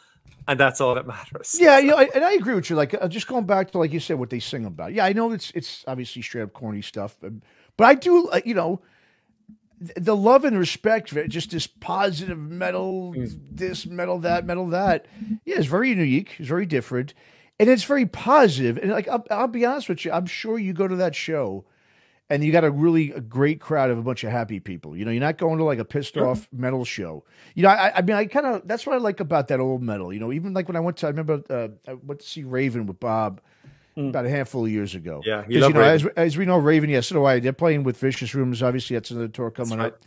and 0.49 0.59
that's 0.59 0.81
all 0.81 0.95
that 0.95 1.07
matters. 1.07 1.57
Yeah, 1.61 1.79
you 1.79 1.89
know, 1.89 1.97
I- 1.99 2.11
and 2.15 2.25
I 2.25 2.33
agree 2.33 2.55
with 2.55 2.69
you. 2.71 2.77
Like, 2.77 2.95
uh, 2.95 3.09
just 3.09 3.27
going 3.29 3.47
back 3.47 3.71
to 3.73 3.79
like 3.79 3.93
you 3.93 4.01
said, 4.01 4.19
what 4.19 4.31
they 4.31 4.41
sing 4.41 4.65
about. 4.65 4.93
Yeah, 4.93 5.05
I 5.05 5.13
know 5.13 5.31
it's 5.33 5.51
it's 5.53 5.85
obviously 5.87 6.23
straight 6.23 6.43
up 6.43 6.53
corny 6.53 6.83
stuff, 6.83 7.17
but, 7.21 7.33
but 7.77 7.85
I 7.85 7.95
do, 7.95 8.29
uh, 8.29 8.41
you 8.45 8.55
know, 8.55 8.81
th- 9.81 9.93
the 9.97 10.17
love 10.17 10.45
and 10.45 10.59
respect 10.59 11.11
for 11.11 11.19
it, 11.21 11.29
just 11.29 11.51
this 11.51 11.67
positive 11.67 12.39
metal, 12.39 13.15
this 13.51 13.87
metal, 13.87 14.19
that 14.21 14.45
metal, 14.45 14.67
that. 14.69 15.07
Yeah, 15.45 15.57
it's 15.59 15.67
very 15.67 15.91
unique. 15.91 16.37
It's 16.39 16.49
very 16.49 16.67
different, 16.67 17.15
and 17.61 17.69
it's 17.69 17.85
very 17.85 18.07
positive. 18.07 18.79
And 18.79 18.91
like, 18.91 19.09
I'll, 19.09 19.25
I'll 19.31 19.49
be 19.49 19.65
honest 19.65 19.89
with 19.89 20.05
you, 20.05 20.13
I'm 20.13 20.27
sure 20.27 20.59
you 20.59 20.73
go 20.73 20.89
to 20.89 20.97
that 20.97 21.15
show. 21.15 21.65
And 22.33 22.43
you 22.43 22.51
got 22.51 22.65
a 22.65 22.71
really 22.71 23.13
a 23.13 23.21
great 23.21 23.61
crowd 23.61 23.91
of 23.91 23.99
a 23.99 24.03
bunch 24.03 24.25
of 24.25 24.31
happy 24.31 24.59
people. 24.59 24.97
You 24.97 25.05
know, 25.05 25.11
you're 25.11 25.21
not 25.21 25.37
going 25.37 25.59
to 25.59 25.65
like 25.65 25.79
a 25.79 25.85
pissed 25.85 26.17
off 26.17 26.49
metal 26.51 26.83
show. 26.83 27.25
You 27.55 27.65
know, 27.65 27.69
I, 27.69 27.99
I 27.99 28.01
mean, 28.01 28.17
I 28.17 28.25
kind 28.25 28.47
of 28.47 28.67
that's 28.67 28.87
what 28.87 28.95
I 28.95 28.99
like 28.99 29.21
about 29.21 29.49
that 29.49 29.61
old 29.61 29.83
metal. 29.83 30.15
You 30.15 30.21
know, 30.21 30.33
even 30.33 30.55
like 30.55 30.67
when 30.67 30.77
I 30.77 30.81
went 30.81 30.97
to, 30.99 31.09
I 31.09 31.11
remember 31.11 31.43
uh, 31.51 31.69
I 31.87 31.93
went 31.93 32.21
to 32.21 32.27
see 32.27 32.45
Raven 32.45 32.87
with 32.87 32.99
Bob 32.99 33.43
about 33.97 34.25
a 34.25 34.31
handful 34.31 34.65
of 34.65 34.71
years 34.71 34.95
ago. 34.95 35.21
Yeah, 35.27 35.45
you 35.47 35.61
know, 35.61 35.69
as, 35.69 36.07
as 36.17 36.39
we 36.39 36.47
know, 36.47 36.57
Raven. 36.57 36.89
Yes, 36.89 37.09
so 37.09 37.17
do 37.17 37.25
I. 37.27 37.39
They're 37.39 37.53
playing 37.53 37.83
with 37.85 37.99
Vicious 37.99 38.35
Rumors. 38.35 38.63
Obviously, 38.63 38.97
that's 38.97 39.11
another 39.11 39.29
tour 39.29 39.51
coming 39.51 39.79
right. 39.79 39.93
up. 39.93 40.01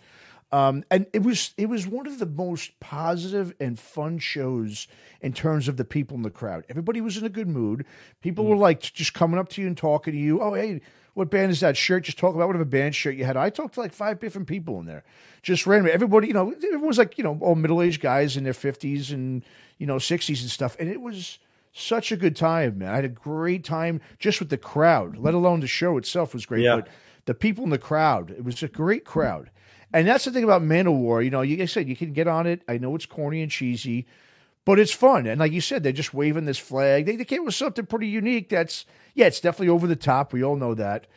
Um, 0.55 0.83
and 0.89 1.05
it 1.11 1.21
was 1.23 1.53
it 1.57 1.67
was 1.67 1.85
one 1.85 2.07
of 2.07 2.19
the 2.19 2.25
most 2.25 2.79
positive 2.79 3.53
and 3.59 3.77
fun 3.77 4.19
shows 4.19 4.87
in 5.21 5.33
terms 5.33 5.67
of 5.67 5.75
the 5.75 5.83
people 5.83 6.15
in 6.15 6.23
the 6.23 6.29
crowd. 6.29 6.63
Everybody 6.69 7.01
was 7.01 7.17
in 7.17 7.25
a 7.25 7.29
good 7.29 7.47
mood. 7.47 7.85
People 8.21 8.45
Mm. 8.45 8.49
were 8.49 8.55
like 8.57 8.79
just 8.81 9.13
coming 9.13 9.39
up 9.39 9.49
to 9.49 9.61
you 9.61 9.67
and 9.67 9.77
talking 9.77 10.13
to 10.13 10.19
you. 10.19 10.41
Oh, 10.41 10.53
hey, 10.53 10.81
what 11.13 11.29
band 11.29 11.51
is 11.51 11.59
that 11.59 11.75
shirt? 11.75 12.03
Just 12.03 12.17
talk 12.17 12.35
about 12.35 12.47
whatever 12.47 12.63
band 12.65 12.95
shirt 12.95 13.15
you 13.15 13.25
had. 13.25 13.35
I 13.37 13.49
talked 13.49 13.73
to 13.75 13.79
like 13.81 13.93
five 13.93 14.19
different 14.19 14.47
people 14.47 14.79
in 14.79 14.85
there, 14.85 15.03
just 15.41 15.65
randomly. 15.67 15.91
Everybody, 15.93 16.27
you 16.27 16.33
know, 16.33 16.51
everyone 16.51 16.87
was 16.87 16.97
like 16.97 17.17
you 17.17 17.23
know 17.23 17.37
all 17.41 17.55
middle 17.55 17.81
aged 17.81 18.01
guys 18.01 18.37
in 18.37 18.43
their 18.45 18.53
fifties 18.53 19.11
and 19.11 19.43
you 19.77 19.87
know 19.87 19.97
sixties 19.99 20.41
and 20.41 20.51
stuff, 20.51 20.77
and 20.79 20.87
it 20.89 21.01
was 21.01 21.39
such 21.73 22.11
a 22.13 22.17
good 22.17 22.35
time, 22.35 22.77
man. 22.77 22.91
I 22.91 22.95
had 22.95 23.05
a 23.05 23.09
great 23.09 23.65
time 23.65 23.99
just 24.19 24.39
with 24.39 24.49
the 24.49 24.57
crowd, 24.57 25.17
let 25.17 25.33
alone 25.33 25.59
the 25.59 25.67
show 25.67 25.97
itself 25.97 26.33
was 26.33 26.45
great. 26.45 26.63
Yeah. 26.63 26.77
But 26.77 26.87
the 27.25 27.33
people 27.33 27.65
in 27.65 27.71
the 27.71 27.77
crowd, 27.77 28.31
it 28.31 28.45
was 28.45 28.63
a 28.63 28.69
great 28.69 29.03
crowd. 29.03 29.49
And 29.95 30.05
that's 30.05 30.25
the 30.25 30.31
thing 30.31 30.43
about 30.43 30.61
Manowar. 30.61 31.23
You 31.23 31.31
know, 31.31 31.39
like 31.39 31.61
I 31.61 31.65
said, 31.65 31.87
you 31.87 31.95
can 31.95 32.11
get 32.11 32.27
on 32.27 32.45
it. 32.45 32.63
I 32.67 32.77
know 32.77 32.95
it's 32.95 33.05
corny 33.05 33.41
and 33.41 33.49
cheesy, 33.49 34.05
but 34.65 34.77
it's 34.77 34.91
fun. 34.91 35.25
And 35.25 35.39
like 35.39 35.53
you 35.53 35.61
said, 35.61 35.83
they're 35.83 35.93
just 35.93 36.13
waving 36.13 36.43
this 36.43 36.57
flag. 36.57 37.05
They, 37.05 37.15
they 37.15 37.23
came 37.23 37.45
with 37.45 37.55
something 37.55 37.85
pretty 37.85 38.07
unique. 38.09 38.49
That's, 38.49 38.85
yeah, 39.13 39.27
it's 39.27 39.39
definitely 39.39 39.69
over 39.69 39.87
the 39.87 39.95
top. 39.95 40.33
We 40.33 40.43
all 40.43 40.57
know 40.57 40.73
that. 40.73 41.07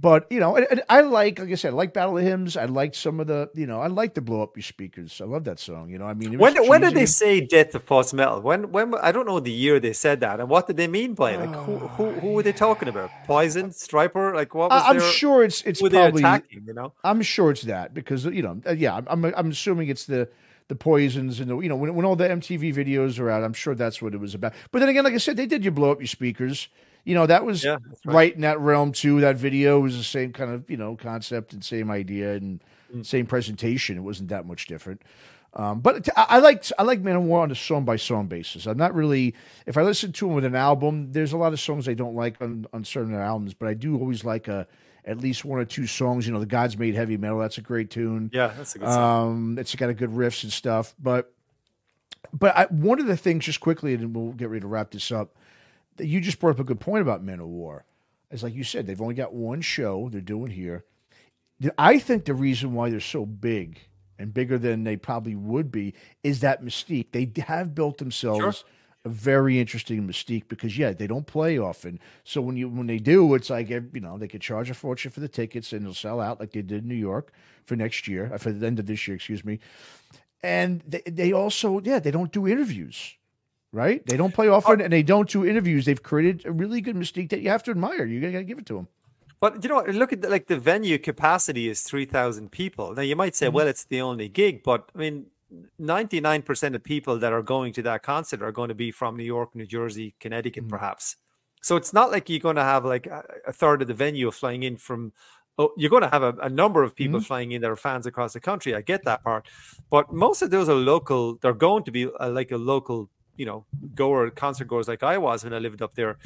But, 0.00 0.26
you 0.30 0.40
know, 0.40 0.56
and, 0.56 0.66
and 0.70 0.82
I 0.88 1.02
like, 1.02 1.38
like 1.38 1.50
I 1.50 1.54
said, 1.54 1.72
I 1.72 1.76
like 1.76 1.94
Battle 1.94 2.18
of 2.18 2.24
Hymns. 2.24 2.56
I 2.56 2.64
like 2.64 2.94
some 2.94 3.20
of 3.20 3.28
the, 3.28 3.48
you 3.54 3.66
know, 3.66 3.80
I 3.80 3.86
like 3.86 4.14
to 4.14 4.20
blow 4.20 4.42
up 4.42 4.56
your 4.56 4.64
speakers. 4.64 5.20
I 5.20 5.24
love 5.24 5.44
that 5.44 5.60
song. 5.60 5.88
You 5.88 5.98
know, 5.98 6.06
I 6.06 6.14
mean, 6.14 6.34
it 6.34 6.38
was 6.38 6.54
When 6.54 6.68
when 6.68 6.80
did 6.80 6.94
they 6.94 7.06
say 7.06 7.40
death 7.40 7.70
to 7.70 7.80
false 7.80 8.12
metal? 8.12 8.40
When 8.40 8.72
when 8.72 8.94
I 8.96 9.12
don't 9.12 9.24
know 9.24 9.38
the 9.38 9.52
year 9.52 9.78
they 9.78 9.92
said 9.92 10.20
that, 10.20 10.40
and 10.40 10.48
what 10.48 10.66
did 10.66 10.76
they 10.76 10.88
mean 10.88 11.14
by 11.14 11.32
it? 11.32 11.40
Like 11.40 11.54
who 11.64 11.78
who, 11.78 12.10
who 12.10 12.32
were 12.32 12.42
they 12.42 12.52
talking 12.52 12.88
about? 12.88 13.10
Poison, 13.24 13.70
Stryper? 13.70 14.34
Like 14.34 14.52
what 14.54 14.70
was 14.70 14.82
I, 14.82 14.90
I'm 14.90 14.98
their, 14.98 15.10
sure 15.12 15.44
it's, 15.44 15.62
it's 15.62 15.80
probably, 15.80 16.22
attacking? 16.22 16.64
You 16.66 16.74
know, 16.74 16.92
I'm 17.04 17.22
sure 17.22 17.52
it's 17.52 17.62
that 17.62 17.94
because 17.94 18.24
you 18.24 18.42
know, 18.42 18.60
uh, 18.66 18.72
yeah, 18.72 18.96
I'm 18.96 19.06
I'm, 19.08 19.34
I'm 19.36 19.50
assuming 19.50 19.88
it's 19.88 20.06
the 20.06 20.28
the 20.68 20.74
poisons 20.74 21.40
and 21.40 21.48
the, 21.50 21.58
you 21.60 21.68
know 21.68 21.76
when 21.76 21.94
when 21.94 22.04
all 22.04 22.16
the 22.16 22.28
MTV 22.28 22.74
videos 22.74 23.20
are 23.20 23.30
out, 23.30 23.44
I'm 23.44 23.52
sure 23.52 23.74
that's 23.76 24.02
what 24.02 24.12
it 24.12 24.18
was 24.18 24.34
about. 24.34 24.54
But 24.72 24.80
then 24.80 24.88
again, 24.88 25.04
like 25.04 25.14
I 25.14 25.18
said, 25.18 25.36
they 25.36 25.46
did 25.46 25.64
you 25.64 25.70
blow 25.70 25.92
up 25.92 26.00
your 26.00 26.08
speakers. 26.08 26.68
You 27.04 27.14
know 27.14 27.26
that 27.26 27.44
was 27.44 27.62
Yeah, 27.64 27.76
right. 28.04 28.14
right. 28.14 28.34
in 28.34 28.40
that 28.42 28.58
realm 28.60 28.92
too. 28.92 29.20
That 29.20 29.36
video 29.36 29.80
was 29.80 29.96
the 29.96 30.04
same 30.04 30.32
kind 30.32 30.50
of 30.52 30.68
you 30.70 30.76
know 30.76 30.96
concept 30.96 31.52
and 31.52 31.64
same 31.64 31.90
idea 31.90 32.34
and 32.34 32.62
Mm. 32.94 33.04
same 33.04 33.26
presentation. 33.26 33.96
It 33.96 34.02
wasn't 34.02 34.28
that 34.28 34.46
much 34.46 34.66
different. 34.66 35.02
Um, 35.54 35.80
but 35.80 36.08
I, 36.16 36.26
I 36.30 36.38
like 36.38 36.64
I 36.78 36.82
like 36.82 37.02
Manowar 37.02 37.40
on 37.42 37.50
a 37.50 37.54
song 37.54 37.84
by 37.84 37.96
song 37.96 38.26
basis. 38.26 38.66
I'm 38.66 38.76
not 38.76 38.94
really 38.94 39.34
if 39.66 39.76
I 39.76 39.82
listen 39.82 40.12
to 40.12 40.26
them 40.26 40.34
with 40.34 40.44
an 40.44 40.54
album. 40.54 41.10
There's 41.12 41.32
a 41.32 41.36
lot 41.36 41.52
of 41.52 41.60
songs 41.60 41.88
I 41.88 41.94
don't 41.94 42.14
like 42.14 42.40
on, 42.40 42.66
on 42.72 42.84
certain 42.84 43.14
albums, 43.14 43.54
but 43.54 43.68
I 43.68 43.74
do 43.74 43.98
always 43.98 44.24
like 44.24 44.48
a 44.48 44.66
at 45.04 45.18
least 45.18 45.44
one 45.44 45.58
or 45.60 45.64
two 45.64 45.86
songs. 45.86 46.26
You 46.26 46.32
know, 46.32 46.40
the 46.40 46.46
Gods 46.46 46.76
Made 46.78 46.94
Heavy 46.94 47.16
Metal. 47.16 47.38
That's 47.38 47.58
a 47.58 47.62
great 47.62 47.90
tune. 47.90 48.30
yeah, 48.32 48.52
that's 48.56 48.74
a 48.74 48.78
good 48.78 48.88
song. 48.88 49.32
Um, 49.32 49.58
it's 49.58 49.74
got 49.74 49.90
a 49.90 49.94
good 49.94 50.10
riffs 50.10 50.42
and 50.44 50.52
stuff. 50.52 50.94
But 50.98 51.32
but 52.32 52.56
I, 52.56 52.64
one 52.66 53.00
of 53.00 53.06
the 53.06 53.16
things, 53.16 53.44
just 53.44 53.60
quickly, 53.60 53.94
and 53.94 54.14
we'll 54.14 54.32
get 54.32 54.48
ready 54.48 54.60
to 54.60 54.66
wrap 54.66 54.90
this 54.90 55.10
up. 55.12 55.34
You 55.98 56.20
just 56.20 56.40
brought 56.40 56.50
up 56.50 56.60
a 56.60 56.64
good 56.64 56.80
point 56.80 57.02
about 57.02 57.24
Manowar. 57.24 57.82
Is 58.30 58.42
like 58.42 58.54
you 58.54 58.64
said, 58.64 58.86
they've 58.86 59.00
only 59.00 59.14
got 59.14 59.32
one 59.32 59.60
show 59.60 60.08
they're 60.10 60.20
doing 60.20 60.50
here. 60.50 60.84
I 61.78 61.98
think 61.98 62.24
the 62.24 62.34
reason 62.34 62.74
why 62.74 62.90
they're 62.90 63.00
so 63.00 63.24
big 63.24 63.78
and 64.18 64.34
bigger 64.34 64.58
than 64.58 64.84
they 64.84 64.96
probably 64.96 65.34
would 65.34 65.70
be 65.70 65.94
is 66.22 66.40
that 66.40 66.62
mystique. 66.62 67.12
They 67.12 67.30
have 67.42 67.74
built 67.74 67.98
themselves 67.98 68.64
a 69.04 69.08
very 69.08 69.60
interesting 69.60 70.06
mystique 70.08 70.48
because 70.48 70.78
yeah, 70.78 70.92
they 70.92 71.06
don't 71.06 71.26
play 71.26 71.58
often. 71.58 72.00
So 72.24 72.40
when 72.40 72.56
you 72.56 72.68
when 72.68 72.86
they 72.86 72.98
do, 72.98 73.34
it's 73.34 73.50
like 73.50 73.68
you 73.68 73.90
know 73.94 74.18
they 74.18 74.28
could 74.28 74.40
charge 74.40 74.70
a 74.70 74.74
fortune 74.74 75.10
for 75.10 75.20
the 75.20 75.28
tickets 75.28 75.72
and 75.72 75.84
they'll 75.84 75.94
sell 75.94 76.20
out 76.20 76.40
like 76.40 76.52
they 76.52 76.62
did 76.62 76.82
in 76.82 76.88
New 76.88 76.94
York 76.94 77.32
for 77.66 77.76
next 77.76 78.08
year, 78.08 78.30
uh, 78.32 78.38
for 78.38 78.50
the 78.50 78.66
end 78.66 78.78
of 78.78 78.86
this 78.86 79.06
year, 79.06 79.16
excuse 79.16 79.44
me. 79.44 79.60
And 80.42 80.82
they, 80.86 81.02
they 81.06 81.32
also 81.32 81.80
yeah 81.80 81.98
they 81.98 82.10
don't 82.10 82.32
do 82.32 82.48
interviews. 82.48 83.16
Right? 83.74 84.06
They 84.06 84.16
don't 84.16 84.32
play 84.32 84.48
often, 84.48 84.80
and 84.80 84.92
they 84.92 85.02
don't 85.02 85.28
do 85.28 85.44
interviews. 85.44 85.84
They've 85.84 86.02
created 86.02 86.46
a 86.46 86.52
really 86.52 86.80
good 86.80 86.96
mystique 86.96 87.30
that 87.30 87.40
you 87.40 87.50
have 87.50 87.62
to 87.64 87.70
admire. 87.72 88.04
You 88.06 88.20
gotta 88.20 88.44
give 88.44 88.58
it 88.58 88.66
to 88.66 88.74
them. 88.74 88.88
But 89.40 89.62
you 89.62 89.68
know, 89.68 89.74
what, 89.76 89.88
look 89.94 90.12
at 90.12 90.22
the, 90.22 90.28
like 90.30 90.46
the 90.46 90.58
venue 90.58 90.96
capacity 90.98 91.68
is 91.68 91.82
three 91.82 92.06
thousand 92.06 92.52
people. 92.52 92.94
Now 92.94 93.02
you 93.02 93.16
might 93.16 93.34
say, 93.36 93.46
Mm-hmm. 93.46 93.56
well, 93.56 93.66
it's 93.66 93.84
the 93.84 94.00
only 94.00 94.28
gig, 94.28 94.62
but 94.62 94.90
I 94.94 94.98
mean, 94.98 95.26
99% 95.80 96.74
of 96.74 96.82
people 96.82 97.18
that 97.18 97.32
are 97.32 97.42
going 97.42 97.72
to 97.74 97.82
that 97.82 98.02
concert 98.02 98.42
are 98.42 98.52
going 98.52 98.68
to 98.68 98.74
be 98.74 98.90
from 98.90 99.16
New 99.16 99.24
York, 99.24 99.54
New 99.54 99.66
Jersey, 99.66 100.14
Connecticut, 100.20 100.64
Mhm. 100.64 100.70
perhaps. 100.70 101.16
So 101.62 101.76
it's 101.76 101.92
not 101.92 102.10
like 102.10 102.28
you're 102.28 102.40
going 102.40 102.56
to 102.56 102.62
have 102.64 102.84
like 102.84 103.06
a, 103.06 103.24
a 103.46 103.52
third 103.52 103.82
of 103.82 103.88
the 103.88 103.94
venue 103.94 104.30
flying 104.30 104.62
in 104.62 104.76
from. 104.76 105.12
Oh, 105.56 105.70
you're 105.76 105.90
going 105.90 106.02
to 106.02 106.08
have 106.08 106.22
a, 106.24 106.34
a 106.42 106.48
number 106.48 106.82
of 106.82 106.96
people 106.96 107.20
flying 107.20 107.52
in 107.52 107.62
that 107.62 107.70
are 107.70 107.76
fans 107.76 108.06
across 108.06 108.32
the 108.32 108.40
country. 108.40 108.74
I 108.74 108.80
get 108.80 109.04
that 109.04 109.22
part, 109.22 109.46
but 109.88 110.12
most 110.12 110.42
of 110.42 110.50
those 110.50 110.68
are 110.68 110.74
local. 110.74 111.36
They're 111.40 111.52
going 111.68 111.84
to 111.84 111.92
be 111.92 112.08
uh 112.08 112.28
like 112.30 112.50
a 112.50 112.56
local, 112.56 113.08
you 113.36 113.46
know, 113.46 113.66
goer 113.94 114.30
concert 114.30 114.68
goers 114.68 114.88
like 114.88 115.02
I 115.02 115.18
was 115.18 115.44
when 115.44 115.52
I 115.54 115.58
lived 115.58 115.82
up 115.82 115.94
there. 115.94 116.16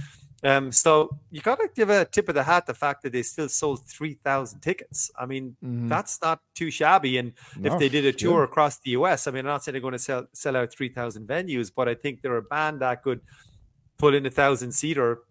Um, 0.45 0.71
so 0.71 1.19
you 1.33 1.41
got 1.41 1.57
to 1.59 1.69
give 1.75 1.91
a 1.91 2.05
tip 2.05 2.29
of 2.29 2.37
the 2.37 2.45
hat 2.45 2.67
the 2.67 2.75
fact 2.75 3.03
that 3.03 3.13
they 3.13 3.23
still 3.23 3.49
sold 3.49 3.85
three 3.87 4.15
thousand 4.15 4.61
tickets. 4.61 5.11
I 5.19 5.27
mean, 5.27 5.57
Mhm. 5.65 5.89
that's 5.89 6.21
not 6.23 6.41
too 6.55 6.71
shabby. 6.71 7.19
And 7.19 7.33
if 7.65 7.77
they 7.79 7.89
did 7.89 8.05
a 8.05 8.13
tour 8.13 8.45
across 8.45 8.79
the 8.79 8.91
US, 8.93 9.27
I 9.27 9.33
mean, 9.33 9.41
I'm 9.41 9.47
not 9.55 9.65
saying 9.65 9.73
they're 9.73 9.81
going 9.81 9.93
to 9.93 9.99
sell 9.99 10.27
sell 10.33 10.57
out 10.57 10.73
three 10.73 10.91
thousand 10.91 11.27
venues, 11.27 11.73
but 11.75 11.89
I 11.89 11.95
think 11.95 12.23
they're 12.23 12.37
a 12.37 12.43
band 12.43 12.81
that 12.83 13.03
could 13.03 13.21
put 13.99 14.15
in 14.15 14.25
a 14.27 14.31
thousand 14.31 14.73
seater 14.73 15.23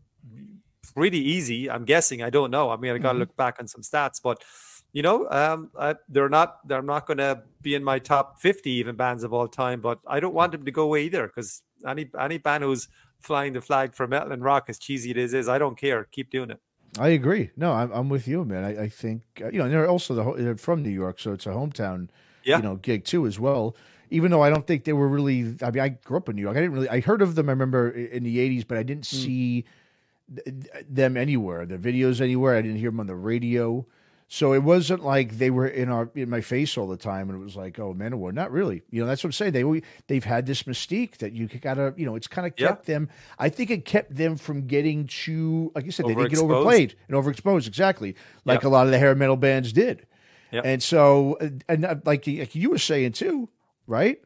pretty 0.93 1.19
easy. 1.19 1.69
I'm 1.69 1.85
guessing. 1.85 2.21
I 2.21 2.29
don't 2.29 2.51
know. 2.51 2.69
I 2.69 2.77
mean, 2.77 2.91
I 2.91 2.97
got 2.97 3.13
to 3.13 3.17
Mhm. 3.17 3.19
look 3.19 3.35
back 3.37 3.57
on 3.59 3.67
some 3.67 3.81
stats, 3.81 4.19
but 4.21 4.43
you 4.93 5.01
know, 5.03 5.29
um, 5.29 5.69
I, 5.79 5.95
they're 6.09 6.29
not 6.29 6.67
they're 6.67 6.81
not 6.81 7.05
going 7.07 7.17
to 7.19 7.43
be 7.61 7.75
in 7.75 7.83
my 7.83 7.99
top 7.99 8.41
fifty 8.41 8.71
even 8.71 8.95
bands 8.95 9.23
of 9.23 9.31
all 9.33 9.47
time. 9.47 9.79
But 9.79 9.99
I 10.07 10.19
don't 10.19 10.33
want 10.33 10.51
them 10.53 10.65
to 10.65 10.71
go 10.71 10.83
away 10.83 11.03
either 11.03 11.27
because 11.27 11.61
any 11.85 12.09
any 12.19 12.37
band 12.37 12.63
who's 12.63 12.87
flying 13.19 13.53
the 13.53 13.61
flag 13.61 13.93
for 13.93 14.07
metal 14.07 14.31
and 14.31 14.43
rock, 14.43 14.65
as 14.69 14.77
cheesy 14.79 15.11
it 15.11 15.17
is, 15.17 15.33
is 15.33 15.47
I 15.49 15.57
don't 15.57 15.77
care. 15.77 16.05
Keep 16.11 16.29
doing 16.31 16.51
it. 16.51 16.59
I 16.99 17.09
agree. 17.09 17.51
No, 17.57 17.73
I'm, 17.73 17.91
I'm 17.91 18.09
with 18.09 18.27
you, 18.27 18.45
man. 18.45 18.63
I, 18.63 18.83
I 18.83 18.89
think 18.89 19.21
uh, 19.41 19.49
you 19.49 19.59
know, 19.59 19.65
and 19.65 19.73
they're 19.73 19.87
also 19.89 20.13
the 20.15 20.23
ho- 20.23 20.35
they're 20.37 20.57
from 20.57 20.81
New 20.83 20.89
York, 20.89 21.19
so 21.19 21.33
it's 21.33 21.45
a 21.45 21.49
hometown, 21.49 22.09
Yeah. 22.43 22.57
you 22.57 22.63
know, 22.63 22.75
gig 22.77 23.03
too 23.05 23.27
as 23.27 23.39
well. 23.39 23.75
Even 24.09 24.31
though 24.31 24.41
I 24.41 24.49
don't 24.49 24.65
think 24.65 24.85
they 24.85 24.93
were 24.93 25.07
really. 25.09 25.55
I 25.61 25.69
mean, 25.71 25.81
I 25.83 25.89
grew 25.89 26.17
up 26.17 26.29
in 26.29 26.37
New 26.37 26.41
York. 26.41 26.55
I 26.55 26.61
didn't 26.61 26.73
really. 26.73 26.89
I 26.89 27.01
heard 27.01 27.21
of 27.21 27.35
them. 27.35 27.49
I 27.49 27.51
remember 27.51 27.89
in 27.89 28.23
the 28.23 28.37
'80s, 28.37 28.65
but 28.67 28.77
I 28.77 28.83
didn't 28.83 29.05
Hmm. 29.07 29.15
see 29.17 29.65
th- 30.33 30.55
them 30.89 31.17
anywhere. 31.17 31.65
The 31.65 31.77
videos 31.77 32.21
anywhere. 32.21 32.55
I 32.55 32.61
didn't 32.61 32.77
hear 32.77 32.89
them 32.91 32.99
on 33.01 33.07
the 33.07 33.15
radio. 33.15 33.85
So 34.29 34.53
it 34.53 34.61
wasn't 34.61 35.05
like 35.05 35.37
they 35.37 35.49
were 35.49 35.67
in 35.67 35.87
our 35.87 36.09
in 36.13 36.29
my 36.29 36.41
face 36.41 36.77
all 36.77 36.87
the 36.87 36.97
time, 36.97 37.29
and 37.29 37.39
it 37.39 37.43
was 37.43 37.55
like, 37.55 37.79
oh, 37.79 37.93
Manowar. 37.93 38.33
Not 38.33 38.51
really. 38.51 38.83
You 38.89 39.01
know, 39.01 39.07
that's 39.07 39.23
what 39.23 39.29
I'm 39.29 39.31
saying. 39.31 39.53
They 39.53 39.81
they've 40.07 40.23
had 40.23 40.45
this 40.45 40.63
mystique 40.63 41.17
that 41.19 41.31
you 41.31 41.47
gotta, 41.47 41.93
you 41.95 42.05
know, 42.05 42.15
it's 42.15 42.27
kind 42.27 42.45
of 42.45 42.53
Yeah. 42.57 42.67
kept 42.67 42.87
them. 42.87 43.07
I 43.39 43.47
think 43.47 43.71
it 43.71 43.85
kept 43.85 44.13
them 44.13 44.35
from 44.35 44.67
getting 44.67 45.07
too, 45.07 45.71
like 45.75 45.85
you 45.85 45.91
said, 45.91 46.07
they 46.07 46.13
didn't 46.15 46.31
get 46.31 46.39
overplayed 46.39 46.95
and 47.07 47.15
overexposed. 47.15 47.67
Exactly, 47.67 48.15
like 48.43 48.65
a 48.65 48.69
lot 48.69 48.85
of 48.85 48.91
the 48.91 48.99
hair 48.99 49.15
metal 49.15 49.37
bands 49.37 49.71
did. 49.71 50.05
Yep. 50.51 50.63
And 50.65 50.83
so, 50.83 51.37
uh, 51.39 51.49
and 51.69 51.85
uh, 51.85 51.95
like, 52.05 52.27
like 52.27 52.53
you 52.53 52.69
were 52.69 52.77
saying 52.77 53.13
too, 53.13 53.47
right? 53.85 54.21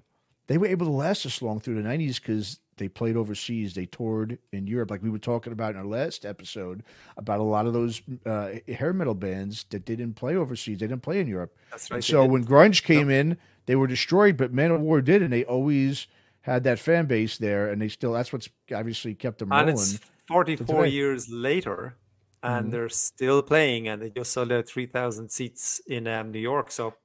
They 0.47 0.57
were 0.57 0.67
able 0.67 0.87
to 0.87 0.91
last 0.91 1.23
this 1.23 1.41
long 1.43 1.59
through 1.59 1.81
the 1.81 1.87
'90s 1.87 2.15
because 2.19 2.59
they 2.81 2.89
played 2.89 3.15
overseas. 3.15 3.75
They 3.75 3.85
toured 3.85 4.39
in 4.51 4.65
Europe, 4.65 4.89
like 4.89 5.03
we 5.03 5.11
were 5.11 5.19
talking 5.19 5.53
about 5.53 5.75
in 5.75 5.77
our 5.77 5.85
last 5.85 6.25
episode 6.25 6.81
about 7.15 7.39
a 7.39 7.43
lot 7.43 7.67
of 7.67 7.73
those 7.73 8.01
uh, 8.25 8.53
hair 8.67 8.91
metal 8.91 9.13
bands 9.13 9.65
that 9.69 9.85
didn't 9.85 10.15
play 10.15 10.35
overseas. 10.35 10.79
They 10.79 10.87
didn't 10.87 11.03
play 11.03 11.19
in 11.19 11.27
Europe. 11.27 11.55
That's 11.69 11.85
And 11.89 11.91
right. 11.91 11.97
they 11.97 12.01
so 12.01 12.25
when 12.25 12.43
grunge 12.43 12.81
came 12.83 13.11
in, 13.11 13.37
they 13.67 13.75
were 13.75 13.85
destroyed, 13.85 14.35
but 14.35 14.51
Manowar 14.51 15.03
did, 15.03 15.21
and 15.21 15.31
they 15.31 15.43
always 15.45 16.07
had 16.41 16.63
that 16.63 16.79
fan 16.79 17.05
base 17.05 17.37
there, 17.37 17.69
and 17.69 17.79
they 17.79 17.87
still 17.87 18.13
that's 18.13 18.33
what's 18.33 18.49
obviously 18.73 19.13
kept 19.13 19.37
them 19.39 19.51
and 19.51 19.67
rolling. 19.67 19.73
it's 19.73 19.99
44. 20.27 20.85
Mm-hmm. 20.85 20.91
years 20.91 21.29
later 21.29 21.95
and 22.43 22.73
they're 22.73 22.89
still 22.89 23.43
playing 23.43 23.87
and 23.87 24.01
they 24.01 24.09
just 24.09 24.31
sold 24.31 24.51
out 24.51 24.67
3000 24.67 25.29
seats 25.29 25.79
in 25.85 26.07
um, 26.07 26.31
new 26.31 26.39
york 26.39 26.71
so 26.71 26.95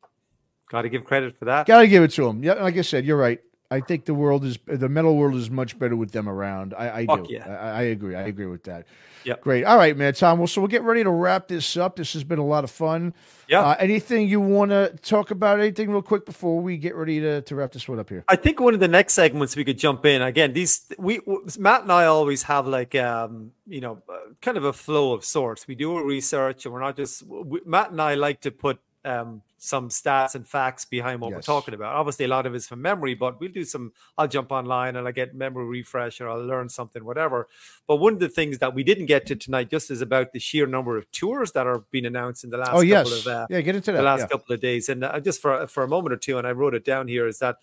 got 0.70 0.82
to 0.82 0.88
give 0.88 1.04
credit 1.04 1.36
for 1.38 1.44
that 1.44 1.66
Got 1.66 1.80
to 1.82 1.88
give 1.88 2.02
it 2.02 2.12
to 2.12 2.24
them. 2.24 2.42
Yeah, 2.42 2.54
like 2.54 2.76
I 2.76 2.80
said, 2.82 3.04
you're 3.04 3.16
right. 3.18 3.40
I 3.70 3.80
think 3.80 4.04
the 4.04 4.14
world 4.14 4.44
is 4.44 4.58
the 4.66 4.88
metal 4.88 5.16
world 5.16 5.34
is 5.34 5.50
much 5.50 5.78
better 5.78 5.96
with 5.96 6.12
them 6.12 6.28
around. 6.28 6.74
I, 6.76 6.98
I 6.98 7.06
do. 7.06 7.26
yeah. 7.28 7.48
I, 7.48 7.68
I 7.68 7.82
agree. 7.82 8.14
I 8.14 8.22
agree 8.22 8.46
with 8.46 8.64
that. 8.64 8.86
Yep. 9.24 9.40
Great. 9.40 9.64
All 9.64 9.76
right, 9.76 9.96
man, 9.96 10.14
Tom. 10.14 10.38
Well, 10.38 10.46
so 10.46 10.60
we'll 10.60 10.68
get 10.68 10.84
ready 10.84 11.02
to 11.02 11.10
wrap 11.10 11.48
this 11.48 11.76
up. 11.76 11.96
This 11.96 12.12
has 12.12 12.22
been 12.22 12.38
a 12.38 12.46
lot 12.46 12.62
of 12.62 12.70
fun. 12.70 13.12
Yeah. 13.48 13.60
Uh, 13.60 13.76
anything 13.80 14.28
you 14.28 14.40
want 14.40 14.70
to 14.70 14.94
talk 15.02 15.32
about? 15.32 15.58
Anything 15.58 15.90
real 15.90 16.00
quick 16.00 16.24
before 16.24 16.60
we 16.60 16.76
get 16.76 16.94
ready 16.94 17.18
to, 17.18 17.42
to 17.42 17.54
wrap 17.56 17.72
this 17.72 17.88
one 17.88 17.98
up 17.98 18.08
here? 18.08 18.24
I 18.28 18.36
think 18.36 18.60
one 18.60 18.72
of 18.72 18.78
the 18.78 18.86
next 18.86 19.14
segments 19.14 19.56
we 19.56 19.64
could 19.64 19.78
jump 19.78 20.06
in 20.06 20.22
again. 20.22 20.52
These 20.52 20.92
we 20.96 21.20
Matt 21.58 21.82
and 21.82 21.90
I 21.90 22.06
always 22.06 22.44
have 22.44 22.68
like 22.68 22.94
um 22.94 23.50
you 23.66 23.80
know 23.80 24.00
uh, 24.08 24.32
kind 24.40 24.56
of 24.56 24.64
a 24.64 24.72
flow 24.72 25.12
of 25.12 25.24
sorts. 25.24 25.66
We 25.66 25.74
do 25.74 25.96
a 25.96 26.04
research 26.04 26.64
and 26.64 26.72
we're 26.72 26.80
not 26.80 26.96
just 26.96 27.24
we, 27.24 27.60
Matt 27.66 27.90
and 27.90 28.00
I 28.00 28.14
like 28.14 28.42
to 28.42 28.52
put 28.52 28.78
um 29.06 29.42
some 29.58 29.88
stats 29.88 30.34
and 30.34 30.46
facts 30.46 30.84
behind 30.84 31.20
what 31.20 31.32
we're 31.32 31.40
talking 31.40 31.72
about. 31.72 31.94
Obviously, 31.94 32.26
a 32.26 32.28
lot 32.28 32.44
of 32.46 32.54
it's 32.54 32.68
from 32.68 32.82
memory, 32.82 33.14
but 33.14 33.40
we'll 33.40 33.50
do 33.50 33.64
some. 33.64 33.92
I'll 34.18 34.28
jump 34.28 34.52
online 34.52 34.96
and 34.96 35.08
I 35.08 35.12
get 35.12 35.34
memory 35.34 35.64
refresh 35.64 36.20
or 36.20 36.28
I'll 36.28 36.44
learn 36.44 36.68
something, 36.68 37.04
whatever. 37.04 37.48
But 37.88 37.96
one 37.96 38.12
of 38.12 38.20
the 38.20 38.28
things 38.28 38.58
that 38.58 38.74
we 38.74 38.84
didn't 38.84 39.06
get 39.06 39.26
to 39.26 39.34
tonight 39.36 39.70
just 39.70 39.90
is 39.90 40.02
about 40.02 40.32
the 40.32 40.38
sheer 40.38 40.66
number 40.66 40.98
of 40.98 41.10
tours 41.10 41.52
that 41.52 41.66
are 41.66 41.84
being 41.90 42.04
announced 42.04 42.44
in 42.44 42.50
the 42.50 42.58
last 42.58 42.70
Oh 42.74 42.82
yes. 42.82 43.08
couple 43.08 43.18
of 43.18 43.26
uh, 43.26 43.46
yeah, 43.48 43.60
get 43.62 43.74
into 43.76 43.92
that. 43.92 43.96
the 43.98 44.02
last 44.04 44.20
yeah. 44.20 44.26
couple 44.26 44.54
of 44.54 44.60
days. 44.60 44.88
And 44.90 45.02
uh, 45.02 45.18
just 45.20 45.40
for 45.40 45.66
for 45.68 45.82
a 45.84 45.88
moment 45.88 46.12
or 46.12 46.18
two, 46.18 46.36
and 46.36 46.46
I 46.46 46.52
wrote 46.52 46.74
it 46.74 46.84
down 46.84 47.08
here, 47.08 47.26
is 47.26 47.38
that 47.38 47.56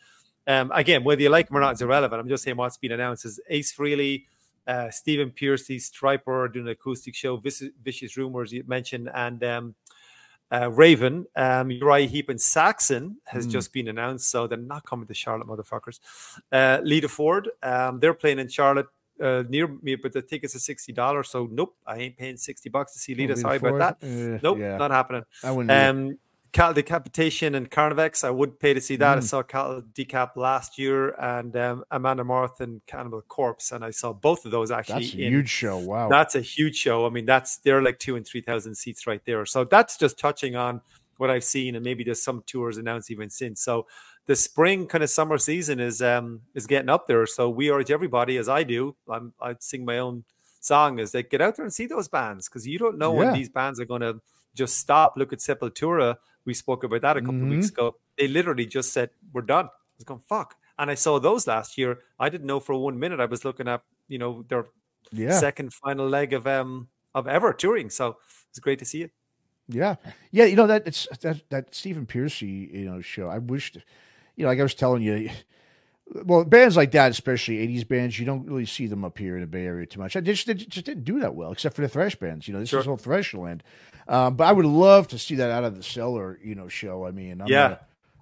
um, 0.47 0.71
again, 0.73 1.03
whether 1.03 1.21
you 1.21 1.29
like 1.29 1.47
them 1.47 1.57
or 1.57 1.61
not 1.61 1.75
is 1.75 1.81
irrelevant. 1.81 2.19
I'm 2.19 2.27
just 2.27 2.43
saying 2.43 2.57
what's 2.57 2.77
been 2.77 2.91
announced 2.91 3.23
is 3.25 3.39
Ace 3.49 3.71
Frehley, 3.73 4.25
uh, 4.67 4.89
Stephen 4.89 5.29
Pearcy, 5.31 5.77
Stryper 5.77 6.51
doing 6.51 6.65
an 6.65 6.71
acoustic 6.71 7.15
show, 7.15 7.37
Vicious, 7.37 7.69
Vicious 7.81 8.17
Rumors 8.17 8.51
you 8.51 8.63
mentioned, 8.67 9.09
and 9.13 9.43
um, 9.43 9.75
uh, 10.55 10.69
Raven, 10.71 11.15
um, 11.35 11.71
Uriah 11.71 12.07
Heep 12.07 12.29
and 12.29 12.39
Saxon 12.39 13.17
has 13.33 13.43
Mm. 13.47 13.51
just 13.55 13.73
been 13.73 13.87
announced, 13.87 14.25
so 14.33 14.39
they're 14.47 14.57
not 14.75 14.83
coming 14.85 15.07
to 15.07 15.13
Charlotte, 15.23 15.47
motherfuckers. 15.47 15.97
Uh, 16.51 16.79
Lita 16.83 17.09
Ford, 17.09 17.49
um, 17.71 17.99
they're 17.99 18.13
playing 18.23 18.39
in 18.39 18.47
Charlotte 18.49 18.87
uh, 19.21 19.43
near 19.47 19.67
me, 19.81 19.95
but 19.95 20.11
the 20.11 20.21
tickets 20.21 20.55
are 20.55 20.59
sixty 20.71 20.91
dollars. 20.91 21.29
So 21.29 21.47
nope, 21.51 21.75
I 21.85 21.97
ain't 22.03 22.17
paying 22.17 22.37
sixty 22.37 22.69
bucks 22.69 22.93
to 22.93 22.99
see 22.99 23.13
Lita. 23.15 23.33
Lita 23.33 23.41
Sorry 23.41 23.57
about 23.57 23.99
that. 24.01 24.07
Uh, 24.07 24.39
Nope, 24.43 24.57
yeah. 24.59 24.77
not 24.77 24.91
happening. 24.91 25.23
I 25.43 25.51
wouldn't. 25.51 25.71
Um, 25.71 26.17
Cattle 26.53 26.75
Decapitation 26.75 27.55
and 27.55 27.69
Carnifex, 27.69 28.23
I 28.23 28.29
would 28.29 28.59
pay 28.59 28.73
to 28.75 28.79
see 28.81 28.95
that. 28.97 29.17
I 29.17 29.21
Mm. 29.21 29.23
saw 29.23 29.41
Cattle 29.43 29.81
Decap 29.81 30.35
last 30.35 30.77
year 30.77 31.09
and 31.19 31.55
um, 31.57 31.83
Amon 31.91 32.17
Amarth 32.19 32.59
and 32.59 32.81
Cannibal 32.85 33.23
Corpse, 33.23 33.71
and 33.71 33.83
I 33.83 33.89
saw 33.89 34.13
both 34.13 34.45
of 34.45 34.51
those 34.51 34.69
actually. 34.69 35.05
That's 35.05 35.15
a 35.15 35.21
in, 35.25 35.33
huge 35.33 35.49
show. 35.49 35.77
Wow. 35.79 36.09
That's 36.09 36.35
a 36.35 36.41
huge 36.41 36.75
show. 36.77 37.07
I 37.07 37.09
mean, 37.09 37.25
that's 37.25 37.57
they're 37.57 37.81
like 37.81 37.97
two 37.97 38.15
and 38.15 38.25
three 38.25 38.41
thousand 38.41 38.75
seats 38.75 39.07
right 39.07 39.21
there. 39.25 39.45
So 39.47 39.63
that's 39.63 39.97
just 39.97 40.19
touching 40.19 40.55
on 40.55 40.81
what 41.17 41.29
I've 41.31 41.43
seen, 41.43 41.75
and 41.75 41.83
maybe 41.83 42.03
there's 42.03 42.21
some 42.21 42.43
tours 42.45 42.77
announced 42.77 43.09
even 43.09 43.29
since. 43.31 43.59
So 43.61 43.87
the 44.27 44.35
spring 44.35 44.85
kind 44.87 45.03
of 45.03 45.09
summer 45.09 45.39
season 45.39 45.79
is 45.79 46.01
um 46.03 46.41
is 46.53 46.67
getting 46.67 46.89
up 46.89 47.07
there. 47.07 47.25
So 47.25 47.49
we 47.49 47.71
urge 47.71 47.89
everybody, 47.89 48.37
as 48.37 48.47
I 48.47 48.61
do, 48.63 48.95
I'm 49.09 49.33
I 49.41 49.55
sing 49.59 49.85
my 49.85 49.97
own 49.97 50.23
song, 50.59 50.99
is 50.99 51.11
they 51.11 51.23
get 51.23 51.41
out 51.41 51.55
there 51.55 51.65
and 51.65 51.73
see 51.73 51.87
those 51.87 52.07
bands 52.07 52.47
because 52.47 52.67
you 52.67 52.77
don't 52.77 52.99
know 52.99 53.11
Yeah. 53.13 53.19
when 53.19 53.33
these 53.33 53.49
bands 53.49 53.79
are 53.79 53.85
going 53.85 54.01
to 54.01 54.21
just 54.55 54.77
stop. 54.77 55.13
Look 55.17 55.33
at 55.33 55.39
Sepultura. 55.39 56.17
We 56.45 56.53
spoke 56.53 56.83
about 56.83 57.01
that 57.01 57.17
a 57.17 57.21
couple 57.21 57.41
of 57.43 57.47
weeks 57.47 57.67
Mm-hmm. 57.67 57.75
ago. 57.81 57.95
They 58.17 58.27
literally 58.27 58.65
just 58.65 58.91
said, 58.93 59.09
"We're 59.31 59.41
done." 59.41 59.65
I 59.65 59.95
was 59.97 60.03
going 60.03 60.19
fuck. 60.21 60.55
And 60.77 60.89
I 60.89 60.95
saw 60.95 61.19
those 61.19 61.47
last 61.47 61.77
year. 61.77 61.99
I 62.19 62.29
didn't 62.29 62.47
know 62.47 62.59
for 62.59 62.75
one 62.75 62.99
minute. 62.99 63.19
I 63.19 63.25
was 63.25 63.45
looking 63.45 63.67
at, 63.67 63.83
you 64.07 64.17
know, 64.17 64.43
their 64.49 64.65
yeah. 65.11 65.39
second 65.39 65.73
final 65.73 66.09
leg 66.09 66.33
of 66.33 66.47
um 66.47 66.87
of 67.13 67.27
ever 67.27 67.53
touring. 67.53 67.89
So 67.89 68.17
it's 68.49 68.59
great 68.59 68.79
to 68.79 68.85
see 68.85 69.03
it. 69.03 69.11
Yeah, 69.69 69.95
yeah. 70.31 70.45
You 70.45 70.55
know 70.55 70.67
that 70.67 70.87
it's 70.87 71.07
that 71.21 71.47
that 71.49 71.75
Stephen 71.75 72.05
Pearcy, 72.05 72.69
you 72.73 72.85
know, 72.85 73.01
show. 73.01 73.29
I 73.29 73.37
wished, 73.37 73.77
you 74.35 74.43
know, 74.43 74.49
like 74.49 74.59
I 74.59 74.63
was 74.63 74.73
telling 74.75 75.03
you. 75.03 75.29
Well, 76.25 76.43
bands 76.43 76.75
like 76.75 76.91
that, 76.91 77.11
especially 77.11 77.57
'80s 77.65 77.87
bands, 77.87 78.19
you 78.19 78.25
don't 78.25 78.45
really 78.45 78.65
see 78.65 78.87
them 78.87 79.05
up 79.05 79.17
here 79.17 79.35
in 79.35 79.41
the 79.41 79.47
Bay 79.47 79.65
Area 79.65 79.85
too 79.85 79.99
much. 79.99 80.15
I 80.15 80.19
just, 80.21 80.45
they 80.45 80.53
just 80.53 80.85
didn't 80.85 81.05
do 81.05 81.19
that 81.21 81.33
well, 81.33 81.51
except 81.51 81.75
for 81.75 81.81
the 81.81 81.87
thrash 81.87 82.15
bands. 82.15 82.47
You 82.47 82.53
know, 82.53 82.59
this 82.59 82.69
Sure. 82.69 82.81
is 82.81 82.87
all 82.87 82.97
thrash 82.97 83.33
land. 83.33 83.63
Um, 84.07 84.35
but 84.35 84.43
I 84.45 84.51
would 84.51 84.65
love 84.65 85.07
to 85.09 85.17
see 85.17 85.35
that 85.35 85.49
out 85.49 85.63
of 85.63 85.77
the 85.77 85.83
cellar, 85.83 86.37
you 86.43 86.55
know, 86.55 86.67
show. 86.67 87.05
I 87.05 87.11
mean, 87.11 87.39
I'm 87.41 87.47
Yeah. 87.47 87.71
a, 87.71 87.77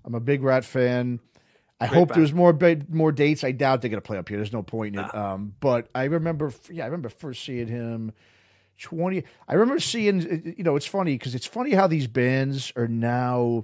I'm 0.06 0.14
a 0.16 0.20
big 0.20 0.44
Ratt 0.44 0.64
fan. 0.64 1.20
I 1.80 1.88
Great 1.88 1.98
hope 1.98 2.10
band. 2.10 2.20
there's 2.22 2.34
more 2.34 2.58
more 2.90 3.12
dates. 3.12 3.44
I 3.44 3.52
doubt 3.52 3.82
they're 3.82 3.90
gonna 3.90 4.02
play 4.02 4.20
up 4.20 4.30
here. 4.30 4.38
There's 4.38 4.54
no 4.54 4.62
point 4.62 4.96
in 4.96 5.04
it. 5.04 5.16
Um, 5.16 5.56
but 5.60 5.90
I 5.96 6.04
remember, 6.04 6.54
yeah, 6.70 6.84
I 6.84 6.88
remember 6.88 7.10
first 7.10 7.44
seeing 7.44 7.68
him. 7.68 8.14
20 8.80 9.24
i 9.48 9.54
remember 9.54 9.80
seeing 9.80 10.56
you 10.58 10.64
know 10.64 10.76
it's 10.76 10.88
funny 10.88 11.14
because 11.14 11.36
it's 11.36 11.46
funny 11.46 11.70
how 11.72 11.86
these 11.86 12.08
bands 12.08 12.74
are 12.76 12.88
now 12.88 13.64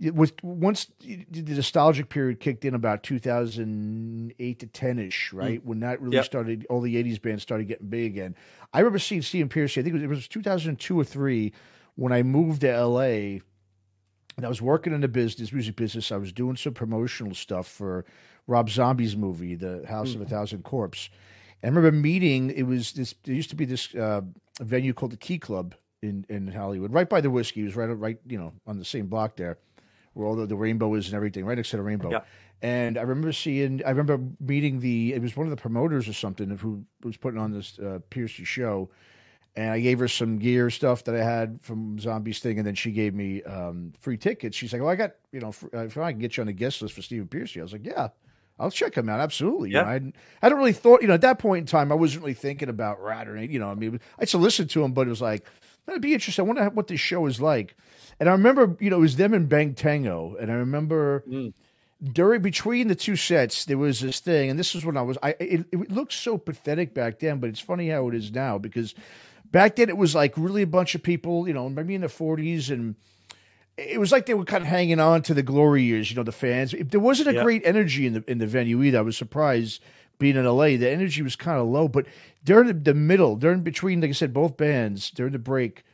it 0.00 0.14
was 0.14 0.32
once 0.42 0.86
the 1.00 1.26
nostalgic 1.54 2.08
period 2.08 2.38
kicked 2.40 2.64
in 2.64 2.74
about 2.74 3.02
2008 3.02 4.58
to 4.60 4.66
10ish 4.66 5.32
right 5.32 5.64
when 5.64 5.80
that 5.80 6.00
really 6.00 6.16
Yep. 6.16 6.24
started 6.24 6.66
all 6.70 6.80
the 6.80 7.02
80s 7.02 7.20
bands 7.20 7.42
started 7.42 7.68
getting 7.68 7.88
big 7.88 8.12
again 8.12 8.34
i 8.72 8.78
remember 8.78 8.98
seeing 8.98 9.22
Stephen 9.22 9.48
Pearcy 9.48 9.80
i 9.80 9.82
think 9.84 9.94
it 9.94 9.98
was, 9.98 10.02
it 10.02 10.08
was 10.08 10.28
2002 10.28 10.98
or 11.00 11.04
3 11.04 11.52
when 11.96 12.12
i 12.12 12.22
moved 12.22 12.60
to 12.62 12.84
la 12.86 13.00
and 13.00 13.42
i 14.44 14.48
was 14.48 14.62
working 14.62 14.92
in 14.92 15.00
the 15.00 15.08
business 15.08 15.52
music 15.52 15.76
business 15.76 16.12
i 16.12 16.16
was 16.16 16.32
doing 16.32 16.56
some 16.56 16.74
promotional 16.74 17.34
stuff 17.34 17.66
for 17.66 18.04
rob 18.46 18.70
zombie's 18.70 19.16
movie 19.16 19.54
the 19.54 19.84
house 19.88 20.14
of 20.14 20.20
a 20.20 20.26
thousand 20.26 20.62
corpse 20.64 21.10
and 21.60 21.74
I 21.74 21.76
remember 21.76 21.98
meeting. 22.00 22.50
It 22.50 22.62
was 22.62 22.92
this. 22.92 23.16
There 23.24 23.34
used 23.34 23.50
to 23.50 23.56
be 23.56 23.64
this 23.64 23.92
uh, 23.92 24.20
venue 24.60 24.92
called 24.94 25.10
the 25.10 25.16
Key 25.16 25.40
Club 25.40 25.74
in 26.02 26.24
in 26.28 26.46
Hollywood, 26.46 26.92
right 26.92 27.08
by 27.08 27.20
the 27.20 27.30
whiskey. 27.30 27.62
It 27.62 27.64
was 27.64 27.74
right 27.74 27.86
right 27.86 28.16
you 28.28 28.38
know 28.38 28.52
on 28.64 28.78
the 28.78 28.84
same 28.84 29.08
block 29.08 29.34
there, 29.34 29.58
where 30.18 30.26
all 30.26 30.34
the, 30.36 30.46
the 30.46 30.56
rainbow 30.56 30.92
is 30.94 31.06
and 31.06 31.14
everything, 31.14 31.44
right 31.46 31.56
next 31.56 31.70
to 31.70 31.76
the 31.76 31.82
rainbow. 31.82 32.10
Yeah. 32.10 32.20
And 32.60 32.98
I 32.98 33.02
remember 33.02 33.32
seeing, 33.32 33.82
I 33.86 33.90
remember 33.90 34.18
meeting 34.40 34.80
the, 34.80 35.14
it 35.14 35.22
was 35.22 35.36
one 35.36 35.46
of 35.46 35.50
the 35.50 35.56
promoters 35.56 36.08
or 36.08 36.12
something 36.12 36.50
who 36.58 36.84
was 37.04 37.16
putting 37.16 37.38
on 37.38 37.52
this 37.52 37.78
uh, 37.78 38.00
Pearcy 38.10 38.44
show. 38.44 38.90
And 39.56 39.70
I 39.70 39.80
gave 39.80 39.98
her 40.00 40.08
some 40.08 40.38
gear 40.38 40.68
stuff 40.70 41.04
that 41.04 41.14
I 41.14 41.22
had 41.22 41.60
from 41.62 41.98
Zombies 41.98 42.40
thing. 42.40 42.58
And 42.58 42.66
then 42.66 42.74
she 42.74 42.90
gave 42.90 43.14
me 43.14 43.42
um, 43.44 43.92
free 44.00 44.16
tickets. 44.16 44.56
She's 44.56 44.72
like, 44.72 44.82
well, 44.82 44.90
I 44.90 44.96
got, 44.96 45.12
you 45.32 45.40
know, 45.40 45.52
fr- 45.52 45.68
if 45.72 45.96
I 45.98 46.12
can 46.12 46.20
get 46.20 46.36
you 46.36 46.42
on 46.42 46.46
the 46.48 46.52
guest 46.52 46.82
list 46.82 46.94
for 46.94 47.02
Stephen 47.02 47.28
Pearcy. 47.28 47.60
I 47.60 47.62
was 47.62 47.72
like, 47.72 47.86
yeah, 47.86 48.08
I'll 48.58 48.70
check 48.72 48.96
him 48.96 49.08
out. 49.08 49.20
Absolutely. 49.20 49.70
You 49.70 49.76
Yeah. 49.76 49.82
know, 49.82 49.88
I, 49.88 49.92
hadn't- 49.92 50.16
I 50.42 50.46
hadn't 50.46 50.58
really 50.58 50.72
thought, 50.72 51.00
you 51.02 51.08
know, 51.08 51.14
at 51.14 51.20
that 51.22 51.38
point 51.38 51.60
in 51.62 51.66
time, 51.66 51.90
I 51.92 51.96
wasn't 51.96 52.22
really 52.22 52.34
thinking 52.34 52.68
about 52.68 53.00
Ratt 53.02 53.28
or 53.28 53.36
anything, 53.36 53.52
you 53.54 53.60
know, 53.60 53.70
I 53.70 53.74
mean, 53.74 54.00
I 54.18 54.22
used 54.22 54.32
to 54.32 54.38
listen 54.38 54.66
to 54.68 54.84
him, 54.84 54.92
but 54.92 55.06
it 55.06 55.10
was 55.10 55.22
like, 55.22 55.44
that'd 55.86 56.02
be 56.02 56.12
interesting. 56.12 56.44
I 56.44 56.46
wonder 56.46 56.68
what 56.70 56.86
this 56.88 57.00
show 57.00 57.26
is 57.26 57.40
like. 57.40 57.76
And 58.20 58.28
I 58.28 58.32
remember, 58.32 58.76
you 58.80 58.90
know, 58.90 58.96
it 58.96 59.00
was 59.00 59.16
them 59.16 59.32
and 59.34 59.48
Bang 59.48 59.74
Tango. 59.74 60.36
And 60.40 60.50
I 60.50 60.54
remember 60.54 61.22
Mm. 61.28 61.52
during 62.12 62.42
between 62.42 62.88
the 62.88 62.94
two 62.94 63.16
sets, 63.16 63.64
there 63.64 63.78
was 63.78 64.00
this 64.00 64.20
thing, 64.20 64.50
and 64.50 64.58
this 64.58 64.74
is 64.74 64.84
when 64.84 64.96
I 64.96 65.02
was. 65.02 65.18
I 65.22 65.30
it, 65.40 65.66
it 65.72 65.90
looked 65.90 66.12
so 66.12 66.38
pathetic 66.38 66.94
back 66.94 67.18
then, 67.20 67.38
but 67.38 67.48
it's 67.50 67.60
funny 67.60 67.88
how 67.88 68.08
it 68.08 68.14
is 68.14 68.32
now 68.32 68.58
because 68.58 68.94
back 69.50 69.76
then 69.76 69.88
it 69.88 69.96
was 69.96 70.14
like 70.14 70.34
really 70.36 70.62
a 70.62 70.66
bunch 70.66 70.94
of 70.94 71.02
people, 71.02 71.46
you 71.48 71.54
know, 71.54 71.68
maybe 71.68 71.94
in 71.94 72.00
the 72.02 72.08
forties, 72.08 72.70
and 72.70 72.94
it 73.76 74.00
was 74.00 74.10
like 74.12 74.26
they 74.26 74.34
were 74.34 74.44
kind 74.44 74.62
of 74.62 74.68
hanging 74.68 74.98
on 75.00 75.22
to 75.22 75.34
the 75.34 75.42
glory 75.42 75.82
years, 75.84 76.10
you 76.10 76.16
know, 76.16 76.24
the 76.24 76.32
fans. 76.32 76.74
There 76.78 77.00
wasn't 77.00 77.28
a 77.28 77.34
Yeah. 77.34 77.42
great 77.44 77.62
energy 77.64 78.06
in 78.06 78.14
the 78.14 78.24
in 78.28 78.38
the 78.38 78.46
venue 78.46 78.82
either. 78.82 78.98
I 78.98 79.02
was 79.02 79.16
surprised 79.16 79.80
being 80.18 80.34
in 80.36 80.44
LA. 80.44 80.76
The 80.76 80.90
energy 80.90 81.22
was 81.22 81.36
kind 81.36 81.60
of 81.60 81.68
low, 81.68 81.86
but 81.86 82.06
during 82.44 82.66
the, 82.66 82.72
the 82.74 82.94
middle, 82.94 83.36
during 83.36 83.60
between, 83.62 84.00
like 84.00 84.10
I 84.10 84.12
said, 84.14 84.32
both 84.34 84.56
bands 84.56 85.10
during 85.12 85.32
the 85.32 85.38
break, 85.38 85.84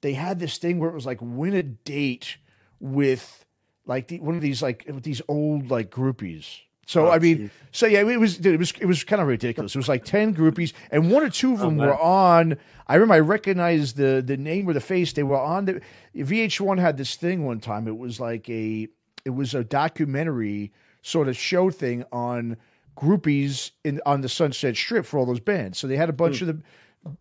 they 0.00 0.14
had 0.14 0.38
this 0.38 0.58
thing 0.58 0.78
where 0.78 0.90
it 0.90 0.94
was 0.94 1.06
like 1.06 1.18
win 1.20 1.54
a 1.54 1.62
date 1.62 2.38
with 2.78 3.44
like 3.86 4.08
the, 4.08 4.20
one 4.20 4.34
of 4.34 4.40
these 4.40 4.62
like 4.62 4.84
with 4.86 5.02
these 5.02 5.22
old 5.28 5.70
like 5.70 5.90
groupies. 5.90 6.60
So 6.86 7.06
Oh, 7.06 7.10
I 7.10 7.20
mean, 7.20 7.36
geez. 7.36 7.50
so 7.70 7.86
yeah, 7.86 8.00
it 8.00 8.18
was 8.18 8.36
dude, 8.36 8.54
it 8.54 8.58
was 8.58 8.72
it 8.80 8.86
was 8.86 9.04
kind 9.04 9.22
of 9.22 9.28
ridiculous. 9.28 9.74
It 9.74 9.78
was 9.78 9.88
like 9.88 10.04
ten 10.04 10.34
groupies, 10.34 10.72
and 10.90 11.10
one 11.10 11.22
or 11.22 11.30
two 11.30 11.52
of 11.52 11.60
Oh, 11.60 11.66
them 11.66 11.76
man. 11.76 11.86
were 11.86 11.98
on. 11.98 12.56
I 12.86 12.94
remember 12.94 13.14
I 13.14 13.20
recognized 13.20 13.96
the 13.96 14.22
the 14.24 14.36
name 14.36 14.68
or 14.68 14.72
the 14.72 14.80
face. 14.80 15.12
They 15.12 15.22
were 15.22 15.38
on 15.38 15.66
the 15.66 15.80
VH1 16.16 16.80
had 16.80 16.96
this 16.96 17.14
thing 17.14 17.44
one 17.44 17.60
time. 17.60 17.86
It 17.86 17.96
was 17.96 18.18
like 18.18 18.48
a 18.50 18.88
it 19.24 19.30
was 19.30 19.54
a 19.54 19.62
documentary 19.62 20.72
sort 21.02 21.28
of 21.28 21.36
show 21.36 21.70
thing 21.70 22.04
on 22.10 22.56
groupies 22.96 23.70
in 23.84 24.00
on 24.04 24.20
the 24.22 24.28
Sunset 24.28 24.76
Strip 24.76 25.06
for 25.06 25.18
all 25.18 25.26
those 25.26 25.40
bands. 25.40 25.78
So 25.78 25.86
they 25.86 25.96
had 25.96 26.08
a 26.08 26.14
bunch 26.14 26.40
hmm. 26.40 26.48
of 26.48 26.56
the 26.56 26.62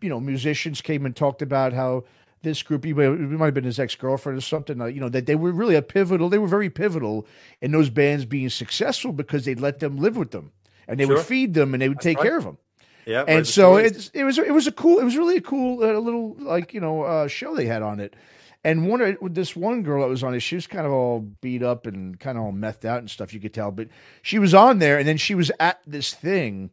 you 0.01 0.09
know 0.09 0.19
musicians 0.19 0.81
came 0.81 1.05
and 1.05 1.15
talked 1.15 1.41
about 1.41 1.73
how 1.73 2.05
this 2.41 2.63
group, 2.63 2.85
it 2.85 2.95
might 2.95 3.45
have 3.45 3.53
been 3.53 3.63
his 3.63 3.79
ex 3.79 3.95
girlfriend 3.95 4.37
or 4.37 4.41
something. 4.41 4.79
uh, 4.81 4.85
You 4.85 5.01
know 5.01 5.09
that 5.09 5.25
they 5.25 5.35
were 5.35 5.51
really 5.51 5.75
a 5.75 5.81
pivotal. 5.81 6.29
They 6.29 6.37
were 6.39 6.47
very 6.47 6.69
pivotal 6.69 7.27
in 7.61 7.71
those 7.71 7.89
bands 7.89 8.25
being 8.25 8.49
successful 8.49 9.11
because 9.11 9.45
they'd 9.45 9.59
let 9.59 9.79
them 9.79 9.97
live 9.97 10.17
with 10.17 10.31
them 10.31 10.51
and 10.87 10.99
they 10.99 11.05
would 11.05 11.19
feed 11.25 11.53
them 11.53 11.73
and 11.73 11.81
they 11.81 11.87
would 11.87 12.01
take 12.01 12.17
right. 12.17 12.25
care 12.25 12.37
of 12.37 12.43
them. 12.43 12.57
Yeah. 13.05 13.23
And 13.27 13.47
so 13.47 13.77
it's, 13.77 14.09
it 14.13 14.23
was 14.23 14.37
it 14.37 14.53
was 14.53 14.67
a 14.67 14.71
cool 14.71 14.99
it 14.99 15.03
was 15.03 15.17
really 15.17 15.37
a 15.37 15.41
cool 15.41 15.83
uh, 15.83 15.97
little 15.99 16.35
like 16.39 16.73
you 16.73 16.81
know 16.81 17.03
uh, 17.03 17.27
show 17.27 17.55
they 17.55 17.65
had 17.65 17.81
on 17.81 17.99
it. 17.99 18.15
And 18.63 18.89
one 18.89 18.99
of- 19.01 19.33
this 19.33 19.55
one 19.55 19.83
girl 19.83 20.03
that 20.03 20.09
was 20.09 20.23
on 20.23 20.33
it, 20.35 20.41
she 20.41 20.55
was 20.55 20.67
kind 20.67 20.85
of 20.85 20.91
all 20.91 21.21
beat 21.21 21.63
up 21.63 21.87
and 21.87 22.19
kind 22.19 22.37
of 22.37 22.43
all 22.43 22.51
methed 22.51 22.83
out 22.83 22.99
and 22.99 23.09
stuff. 23.09 23.33
You 23.33 23.39
could 23.39 23.53
tell, 23.53 23.71
but 23.71 23.87
she 24.21 24.37
was 24.37 24.53
on 24.53 24.79
there, 24.79 24.97
and 24.97 25.07
then 25.07 25.15
she 25.15 25.33
was 25.33 25.49
at 25.61 25.79
this 25.87 26.13
thing, 26.13 26.69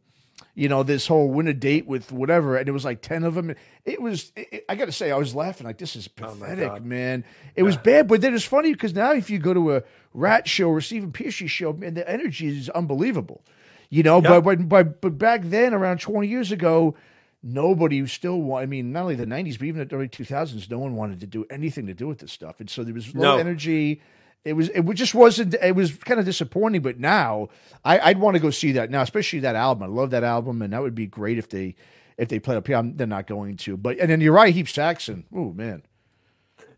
you 0.59 0.67
know, 0.67 0.81
this 0.81 1.05
whole 1.05 1.29
win 1.29 1.47
a 1.47 1.53
date 1.53 1.85
with 1.85 2.11
whatever, 2.11 2.57
and 2.57 2.67
it 2.67 2.71
was 2.71 2.83
like 2.83 3.03
ten 3.03 3.23
of 3.23 3.35
them. 3.35 3.53
It 3.85 4.01
was, 4.01 4.31
it, 4.35 4.65
I 4.67 4.73
got 4.73 4.85
to 4.85 4.91
say, 4.91 5.11
I 5.11 5.15
was 5.17 5.35
laughing 5.35 5.67
like 5.67 5.77
this 5.77 5.95
is 5.95 6.09
Oh 6.19 6.25
pathetic, 6.25 6.67
God. 6.67 6.83
man. 6.83 7.23
It 7.55 7.61
was 7.61 7.77
bad, 7.77 8.07
but 8.07 8.21
then 8.21 8.33
it's 8.33 8.43
funny 8.43 8.73
because 8.73 8.95
now 8.95 9.13
if 9.13 9.29
you 9.29 9.37
go 9.37 9.53
to 9.53 9.75
a 9.75 9.83
Ratt 10.15 10.47
show 10.47 10.69
or 10.69 10.81
Stephen 10.81 11.11
Pearcy 11.11 11.47
show, 11.47 11.73
man, 11.73 11.93
the 11.93 12.09
energy 12.09 12.47
is 12.47 12.69
unbelievable. 12.69 13.43
You 13.91 14.01
know, 14.01 14.19
Yeah. 14.19 14.39
but, 14.39 14.67
but 14.67 14.99
but 14.99 15.17
back 15.19 15.41
then, 15.43 15.75
around 15.75 15.99
twenty 16.01 16.27
years 16.27 16.51
ago, 16.51 16.95
nobody 17.43 18.05
still 18.07 18.55
I 18.55 18.65
mean, 18.65 18.91
not 18.91 19.03
only 19.03 19.15
the 19.15 19.25
'90s, 19.27 19.59
but 19.59 19.67
even 19.67 19.87
the 19.87 19.95
early 19.95 20.09
2000s, 20.09 20.69
no 20.71 20.79
one 20.79 20.95
wanted 20.95 21.19
to 21.19 21.27
do 21.27 21.45
anything 21.51 21.85
to 21.85 21.93
do 21.93 22.07
with 22.07 22.17
this 22.17 22.31
stuff, 22.31 22.59
and 22.59 22.67
so 22.69 22.83
there 22.83 22.95
was 22.95 23.13
low 23.13 23.35
No. 23.35 23.37
energy. 23.37 24.01
It 24.45 24.53
was 24.53 24.69
it 24.69 24.83
just 24.93 25.13
wasn't. 25.15 25.55
It 25.55 25.75
was 25.75 25.93
kind 25.97 26.19
of 26.19 26.25
disappointing. 26.25 26.81
But 26.81 26.99
now, 26.99 27.49
I, 27.83 27.99
I'd 27.99 28.19
want 28.19 28.35
to 28.35 28.39
go 28.39 28.49
see 28.49 28.71
that 28.73 28.89
now, 28.89 29.01
especially 29.01 29.39
that 29.41 29.55
album. 29.55 29.83
I 29.83 29.87
love 29.93 30.11
that 30.11 30.23
album, 30.23 30.61
and 30.61 30.73
that 30.73 30.81
would 30.81 30.95
be 30.95 31.07
great 31.07 31.37
if 31.37 31.49
they 31.49 31.75
if 32.17 32.29
they 32.29 32.39
played 32.39 32.57
up 32.57 32.67
here. 32.67 32.77
I'm, 32.77 32.95
they're 32.97 33.07
not 33.07 33.27
going 33.27 33.57
to, 33.57 33.77
but 33.77 33.99
and 33.99 34.09
then 34.09 34.21
you're 34.21 34.33
right, 34.33 34.53
Heep 34.53 34.69
Saxon. 34.69 35.25
Oh 35.35 35.51
man, 35.53 35.83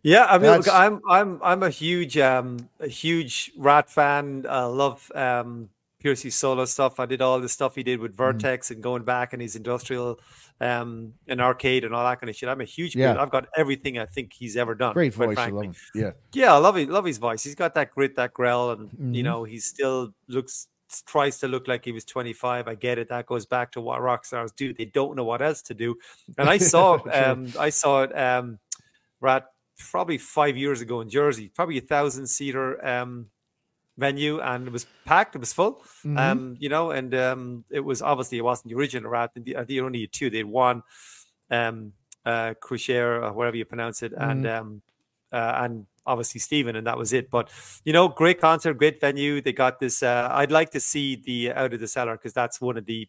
Yeah, 0.03 0.25
I 0.25 0.37
mean, 0.37 0.53
look, 0.53 0.67
I'm 0.67 1.01
I'm 1.09 1.41
I'm 1.43 1.63
a 1.63 1.69
huge 1.69 2.17
um 2.17 2.69
a 2.79 2.87
huge 2.87 3.51
Ratt 3.57 3.89
fan. 3.89 4.45
I 4.49 4.63
love 4.65 5.11
um 5.13 5.69
Pearcy's 6.01 6.35
solo 6.35 6.65
stuff. 6.65 6.99
I 6.99 7.05
did 7.05 7.21
all 7.21 7.39
the 7.41 7.49
stuff 7.49 7.75
he 7.75 7.83
did 7.83 7.99
Mm. 8.01 8.01
with 8.01 8.15
Vertex 8.15 8.71
and 8.71 8.81
going 8.81 9.03
back 9.03 9.33
and 9.33 9.41
his 9.41 9.55
industrial 9.57 10.19
um 10.61 11.13
an 11.27 11.39
arcade 11.39 11.83
and 11.85 11.93
all 11.95 12.03
that 12.03 12.19
kind 12.19 12.29
of 12.29 12.35
shit. 12.35 12.49
I'm 12.49 12.61
a 12.61 12.65
huge 12.65 12.95
Yeah. 12.95 13.19
I've 13.21 13.29
got 13.29 13.47
everything 13.55 13.97
I 13.97 14.05
think 14.05 14.33
he's 14.33 14.57
ever 14.57 14.75
done. 14.75 14.93
great 14.93 15.13
voice. 15.13 15.37
I 15.37 15.49
love 15.49 15.63
him. 15.65 15.75
Yeah, 15.95 16.11
Yeah, 16.33 16.53
I 16.53 16.57
love 16.57 16.77
it. 16.77 16.89
Love 16.89 17.05
his 17.05 17.17
voice. 17.17 17.43
He's 17.43 17.55
got 17.55 17.73
that 17.75 17.91
grit, 17.91 18.15
that 18.15 18.33
growl, 18.33 18.71
and 18.71 18.89
you 19.15 19.21
Mhm. 19.21 19.25
know, 19.25 19.43
he 19.45 19.59
still 19.59 20.13
looks 20.27 20.67
tries 21.05 21.37
to 21.37 21.47
look 21.47 21.67
like 21.67 21.85
he 21.85 21.91
was 21.91 22.03
25. 22.03 22.67
I 22.67 22.73
get 22.73 22.97
it. 22.97 23.09
That 23.09 23.27
goes 23.27 23.45
back 23.45 23.71
to 23.73 23.81
what 23.81 24.01
rock 24.01 24.25
stars 24.25 24.51
do. 24.51 24.73
They 24.73 24.85
don't 24.85 25.15
know 25.15 25.23
what 25.23 25.39
else 25.41 25.61
to 25.63 25.75
do. 25.75 25.95
And 26.37 26.49
I 26.49 26.57
saw 26.57 26.97
um 27.13 27.53
I 27.59 27.69
saw 27.69 28.03
it 28.03 28.17
um 28.17 28.59
Ratt 29.21 29.45
probably 29.91 30.17
five 30.17 30.57
years 30.57 30.81
ago 30.81 30.99
in 31.01 31.09
Jersey, 31.09 31.49
probably 31.55 31.77
a 31.77 31.81
thousand 31.81 32.27
seater 32.27 32.83
um 32.85 33.27
venue 33.99 34.39
and 34.39 34.67
it 34.67 34.73
was 34.73 34.85
packed, 35.05 35.35
it 35.35 35.39
was 35.39 35.53
full. 35.53 35.83
Mhm. 36.03 36.17
Um, 36.17 36.55
you 36.59 36.69
know, 36.69 36.91
and 36.91 37.13
um 37.13 37.65
it 37.69 37.81
was 37.81 38.01
obviously 38.01 38.37
it 38.37 38.43
wasn't 38.43 38.69
the 38.69 38.75
original 38.75 39.11
Ratt. 39.11 39.31
The, 39.35 39.55
the 39.67 39.81
only 39.81 40.07
two, 40.07 40.29
they 40.29 40.37
had 40.37 40.47
one 40.47 40.83
um 41.51 41.93
uh 42.25 42.53
or 42.71 43.33
whatever 43.33 43.57
you 43.57 43.65
pronounce 43.65 44.03
it, 44.03 44.13
and 44.17 44.47
um 44.47 44.81
uh, 45.31 45.53
and 45.63 45.85
obviously 46.05 46.39
Stephen, 46.39 46.75
and 46.75 46.87
that 46.87 46.97
was 46.97 47.13
it. 47.13 47.29
But 47.29 47.49
you 47.85 47.93
know, 47.93 48.07
great 48.07 48.41
concert, 48.41 48.73
great 48.73 48.99
venue. 48.99 49.41
They 49.41 49.53
got 49.53 49.79
this. 49.79 50.01
Uh, 50.03 50.27
I'd 50.31 50.51
like 50.51 50.71
to 50.71 50.79
see 50.79 51.15
the 51.15 51.53
Out 51.53 51.73
of 51.73 51.79
the 51.79 51.87
Cellar 51.87 52.13
because 52.13 52.33
that's 52.33 52.59
one 52.59 52.77
of 52.77 52.85
the 52.85 53.07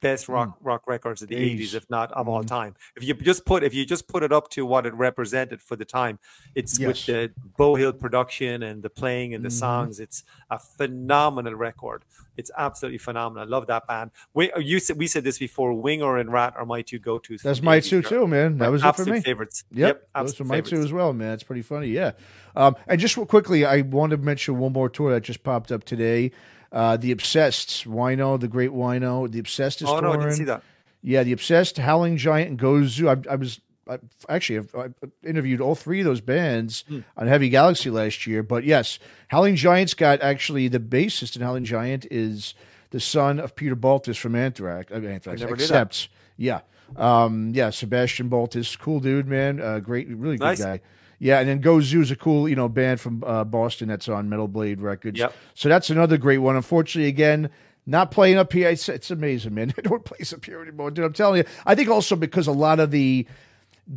best 0.00 0.28
rock 0.28 0.58
rock 0.60 0.82
records 0.86 1.22
of 1.22 1.28
the 1.28 1.34
Jeez. 1.34 1.52
eighties, 1.52 1.74
if 1.74 1.88
not 1.88 2.12
of 2.12 2.28
all 2.28 2.42
Mhm. 2.42 2.48
time. 2.48 2.74
If 2.96 3.04
you 3.04 3.14
just 3.14 3.46
put 3.46 3.62
if 3.64 3.72
you 3.72 3.86
just 3.86 4.06
put 4.06 4.22
it 4.22 4.32
up 4.32 4.50
to 4.50 4.66
what 4.66 4.84
it 4.86 4.92
represented 4.94 5.62
for 5.62 5.76
the 5.76 5.84
time, 5.86 6.18
it's 6.54 6.78
Yes. 6.78 6.88
with 6.88 7.06
the 7.06 7.32
Beau 7.56 7.74
Hill 7.76 7.92
production 7.94 8.62
and 8.62 8.82
the 8.82 8.90
playing 8.90 9.32
and 9.34 9.44
the 9.44 9.48
Mhm. 9.48 9.52
songs. 9.52 10.00
It's 10.00 10.22
a 10.50 10.58
phenomenal 10.58 11.54
record. 11.54 12.04
It's 12.36 12.50
absolutely 12.58 12.98
phenomenal. 12.98 13.44
I 13.44 13.48
love 13.48 13.66
that 13.68 13.86
band. 13.86 14.10
We 14.34 14.50
you 14.58 14.78
said 14.80 14.98
we 14.98 15.06
said 15.06 15.24
this 15.24 15.38
before. 15.38 15.72
Winger 15.72 16.18
and 16.18 16.30
Ratt 16.32 16.54
are 16.56 16.66
my 16.66 16.82
two 16.82 16.98
go 16.98 17.18
tos. 17.18 17.42
that's 17.42 17.62
my 17.62 17.80
two 17.80 18.02
too, 18.02 18.26
man. 18.26 18.58
That 18.58 18.70
was 18.70 18.84
it 18.84 18.96
for 18.96 19.04
me. 19.06 19.20
favorites. 19.20 19.64
Yep, 19.72 20.00
those 20.00 20.08
absolute 20.32 20.40
are 20.46 20.48
my 20.48 20.60
two 20.60 20.80
as 20.80 20.92
well, 20.92 21.12
man. 21.12 21.32
It's 21.34 21.42
pretty 21.44 21.62
funny, 21.62 21.88
yeah. 21.88 22.12
Um, 22.56 22.76
and 22.88 23.00
just 23.00 23.16
quickly, 23.28 23.64
I 23.64 23.80
want 23.82 24.10
to 24.10 24.16
mention 24.16 24.58
one 24.58 24.72
more 24.72 24.88
tour 24.88 25.12
that 25.12 25.22
just 25.22 25.42
popped 25.44 25.70
up 25.72 25.84
today. 25.84 26.32
Uh, 26.74 26.96
the 26.98 27.12
Obsessed, 27.12 27.86
Wino, 27.88 28.38
the 28.38 28.48
Great 28.48 28.70
Wino, 28.72 29.30
the 29.30 29.38
Obsessed 29.38 29.80
is 29.80 29.88
Oh 29.88 30.00
no, 30.00 30.08
I 30.08 30.12
touring. 30.14 30.20
didn't 30.22 30.34
see 30.36 30.44
that. 30.44 30.62
Yeah, 31.02 31.22
the 31.22 31.32
Obsessed, 31.32 31.78
Howling 31.78 32.16
Giant, 32.16 32.50
and 32.50 32.58
Gozu. 32.58 33.06
I, 33.08 33.32
I 33.32 33.36
was 33.36 33.60
I, 33.88 33.98
actually 34.28 34.58
I've, 34.58 34.74
I 34.74 34.88
interviewed 35.28 35.60
all 35.60 35.74
three 35.76 36.00
of 36.00 36.04
those 36.06 36.20
bands 36.20 36.84
Hmm. 36.88 37.00
on 37.16 37.26
Heavy 37.28 37.48
Galaxy 37.48 37.90
last 37.90 38.26
year. 38.26 38.42
But 38.42 38.64
yes, 38.64 38.98
Howling 39.28 39.54
Giant's 39.56 39.94
got 39.94 40.20
actually 40.20 40.66
the 40.68 40.80
bassist 40.80 41.36
in 41.36 41.42
Howling 41.42 41.64
Giant 41.64 42.06
is 42.10 42.54
the 42.90 42.98
son 43.00 43.38
of 43.38 43.54
Peter 43.54 43.76
Baltes 43.76 44.16
from 44.18 44.34
Anthrax. 44.34 44.90
Uh, 44.90 44.96
Anthrax, 44.96 45.40
never 45.40 45.52
knew 45.52 45.56
that. 45.58 45.62
except 45.64 46.08
yeah, 46.36 46.60
um, 46.96 47.52
yeah, 47.54 47.70
Sebastian 47.70 48.28
Baltes, 48.28 48.76
cool 48.78 48.98
dude, 49.00 49.28
man, 49.28 49.60
uh, 49.60 49.78
great, 49.80 50.08
really 50.08 50.38
good 50.38 50.44
Nice. 50.44 50.60
guy. 50.64 50.80
Yeah, 51.18 51.40
and 51.40 51.48
then 51.48 51.62
Gozu's 51.62 52.10
a 52.10 52.16
cool, 52.16 52.48
you 52.48 52.56
know, 52.56 52.68
band 52.68 53.00
from 53.00 53.22
uh, 53.24 53.44
Boston 53.44 53.88
that's 53.88 54.08
on 54.08 54.28
Metal 54.28 54.48
Blade 54.48 54.80
Records. 54.80 55.18
Yep. 55.18 55.34
So 55.54 55.68
that's 55.68 55.90
another 55.90 56.18
great 56.18 56.38
one. 56.38 56.56
Unfortunately, 56.56 57.08
again, 57.08 57.50
not 57.86 58.10
playing 58.10 58.36
up 58.36 58.52
here. 58.52 58.68
It's, 58.68 58.88
it's 58.88 59.10
amazing, 59.10 59.54
man. 59.54 59.72
They 59.76 59.82
don't 59.82 60.04
play 60.04 60.18
up 60.32 60.44
here 60.44 60.62
anymore, 60.62 60.90
dude. 60.90 61.04
I'm 61.04 61.12
telling 61.12 61.38
you. 61.38 61.44
I 61.66 61.74
think 61.74 61.88
also 61.88 62.16
because 62.16 62.46
a 62.46 62.52
lot 62.52 62.80
of 62.80 62.90
the 62.90 63.26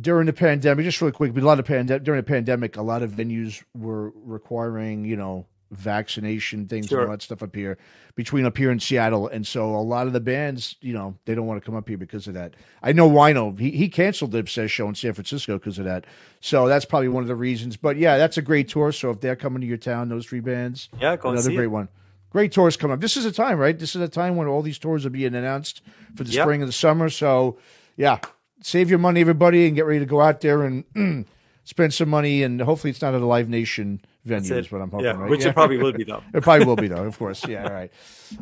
during 0.00 0.26
the 0.26 0.32
pandemic, 0.32 0.84
just 0.84 1.00
really 1.00 1.12
quick, 1.12 1.32
but 1.32 1.42
a 1.42 1.46
lot 1.46 1.58
of 1.58 1.64
pandemic 1.64 2.04
during 2.04 2.18
the 2.18 2.26
pandemic, 2.26 2.76
a 2.76 2.82
lot 2.82 3.02
of 3.02 3.12
venues 3.12 3.62
were 3.74 4.12
requiring, 4.14 5.04
you 5.04 5.16
know, 5.16 5.46
vaccination 5.70 6.66
things 6.66 6.90
and 6.90 7.00
all 7.00 7.10
that 7.10 7.22
stuff 7.22 7.42
up 7.42 7.54
here 7.54 7.78
between 8.14 8.44
up 8.44 8.56
here 8.56 8.70
in 8.70 8.80
Seattle. 8.80 9.28
And 9.28 9.46
so 9.46 9.74
a 9.74 9.78
lot 9.82 10.06
of 10.06 10.12
the 10.12 10.20
bands, 10.20 10.76
you 10.80 10.92
know, 10.92 11.16
they 11.24 11.34
don't 11.34 11.46
want 11.46 11.60
to 11.62 11.64
come 11.64 11.76
up 11.76 11.88
here 11.88 11.98
because 11.98 12.26
of 12.26 12.34
that. 12.34 12.54
I 12.82 12.92
know 12.92 13.08
Wino, 13.08 13.58
he, 13.58 13.70
he 13.70 13.88
canceled 13.88 14.32
the 14.32 14.38
Obsessed 14.38 14.72
show 14.74 14.88
in 14.88 14.94
San 14.94 15.12
Francisco 15.12 15.58
because 15.58 15.78
of 15.78 15.84
that. 15.84 16.04
So 16.40 16.66
that's 16.68 16.84
probably 16.84 17.08
one 17.08 17.22
of 17.22 17.28
the 17.28 17.36
reasons. 17.36 17.76
But 17.76 17.96
yeah, 17.96 18.16
that's 18.18 18.36
a 18.38 18.42
great 18.42 18.68
tour. 18.68 18.92
So 18.92 19.10
if 19.10 19.20
they're 19.20 19.36
coming 19.36 19.60
to 19.60 19.66
your 19.66 19.76
town, 19.76 20.08
those 20.08 20.26
three 20.26 20.40
bands, 20.40 20.88
Yeah, 21.00 21.16
another 21.22 21.50
great 21.50 21.64
it. 21.64 21.68
one. 21.68 21.88
Great 22.30 22.52
tours 22.52 22.76
coming 22.76 22.94
up. 22.94 23.00
This 23.00 23.16
is 23.16 23.24
a 23.24 23.32
time, 23.32 23.58
right? 23.58 23.78
This 23.78 23.94
is 23.96 24.02
a 24.02 24.08
time 24.08 24.36
when 24.36 24.48
all 24.48 24.60
these 24.62 24.78
tours 24.78 25.06
are 25.06 25.10
being 25.10 25.34
announced 25.34 25.80
for 26.14 26.24
the 26.24 26.30
Yep. 26.30 26.44
spring 26.44 26.60
and 26.60 26.68
the 26.68 26.72
summer. 26.74 27.08
So, 27.08 27.58
yeah, 27.96 28.18
save 28.62 28.90
your 28.90 28.98
money, 28.98 29.20
everybody, 29.22 29.66
and 29.66 29.74
get 29.74 29.86
ready 29.86 30.00
to 30.00 30.06
go 30.06 30.20
out 30.20 30.42
there 30.42 30.62
and 30.62 30.84
spend 31.64 31.94
some 31.94 32.10
money. 32.10 32.42
And 32.42 32.60
hopefully, 32.60 32.90
it's 32.90 33.00
not 33.00 33.14
at 33.14 33.22
a 33.22 33.26
Live 33.26 33.48
Nation 33.48 34.02
venue 34.28 34.54
is 34.54 34.70
what 34.70 34.80
I'm 34.82 34.90
hoping. 34.90 35.06
yeah, 35.06 35.12
right? 35.18 35.30
which 35.30 35.42
Yeah. 35.42 35.48
it 35.50 35.54
probably 35.54 35.78
will 35.78 35.92
be 35.92 36.04
though. 36.04 36.22
It 36.32 36.42
probably 36.42 36.66
will 36.66 36.76
be 36.76 36.88
though, 36.88 37.04
of 37.04 37.18
course. 37.18 37.46
Yeah, 37.46 37.64
all 37.64 37.72
right. 37.72 37.90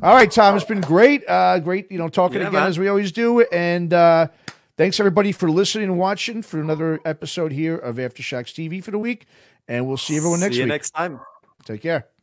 All 0.03 0.15
right, 0.15 0.31
Tom, 0.31 0.57
it's 0.57 0.65
been 0.65 0.81
great. 0.81 1.23
Uh 1.29 1.59
great, 1.61 1.91
you 1.91 1.99
know, 1.99 2.09
talking 2.09 2.41
Yeah, 2.41 2.49
again 2.49 2.61
man. 2.61 2.69
as 2.69 2.79
we 2.79 2.89
always 2.89 3.13
do. 3.13 3.41
And 3.53 3.93
uh 3.95 4.29
thanks 4.77 4.99
everybody 5.01 5.33
for 5.33 5.51
listening 5.51 5.85
and 5.89 5.99
watching 5.99 6.43
for 6.43 6.61
another 6.61 7.01
episode 7.05 7.53
here 7.53 7.77
of 7.77 7.97
Aftershocks 7.97 8.53
TV 8.53 8.83
for 8.85 8.91
the 8.91 8.99
week. 8.99 9.27
And 9.69 9.87
we'll 9.87 9.97
see 9.97 10.17
everyone 10.17 10.41
next 10.41 10.55
See 10.55 10.61
you 10.61 10.65
week. 10.67 10.73
next 10.73 10.91
time. 10.91 11.21
Take 11.65 11.83
care. 11.83 12.16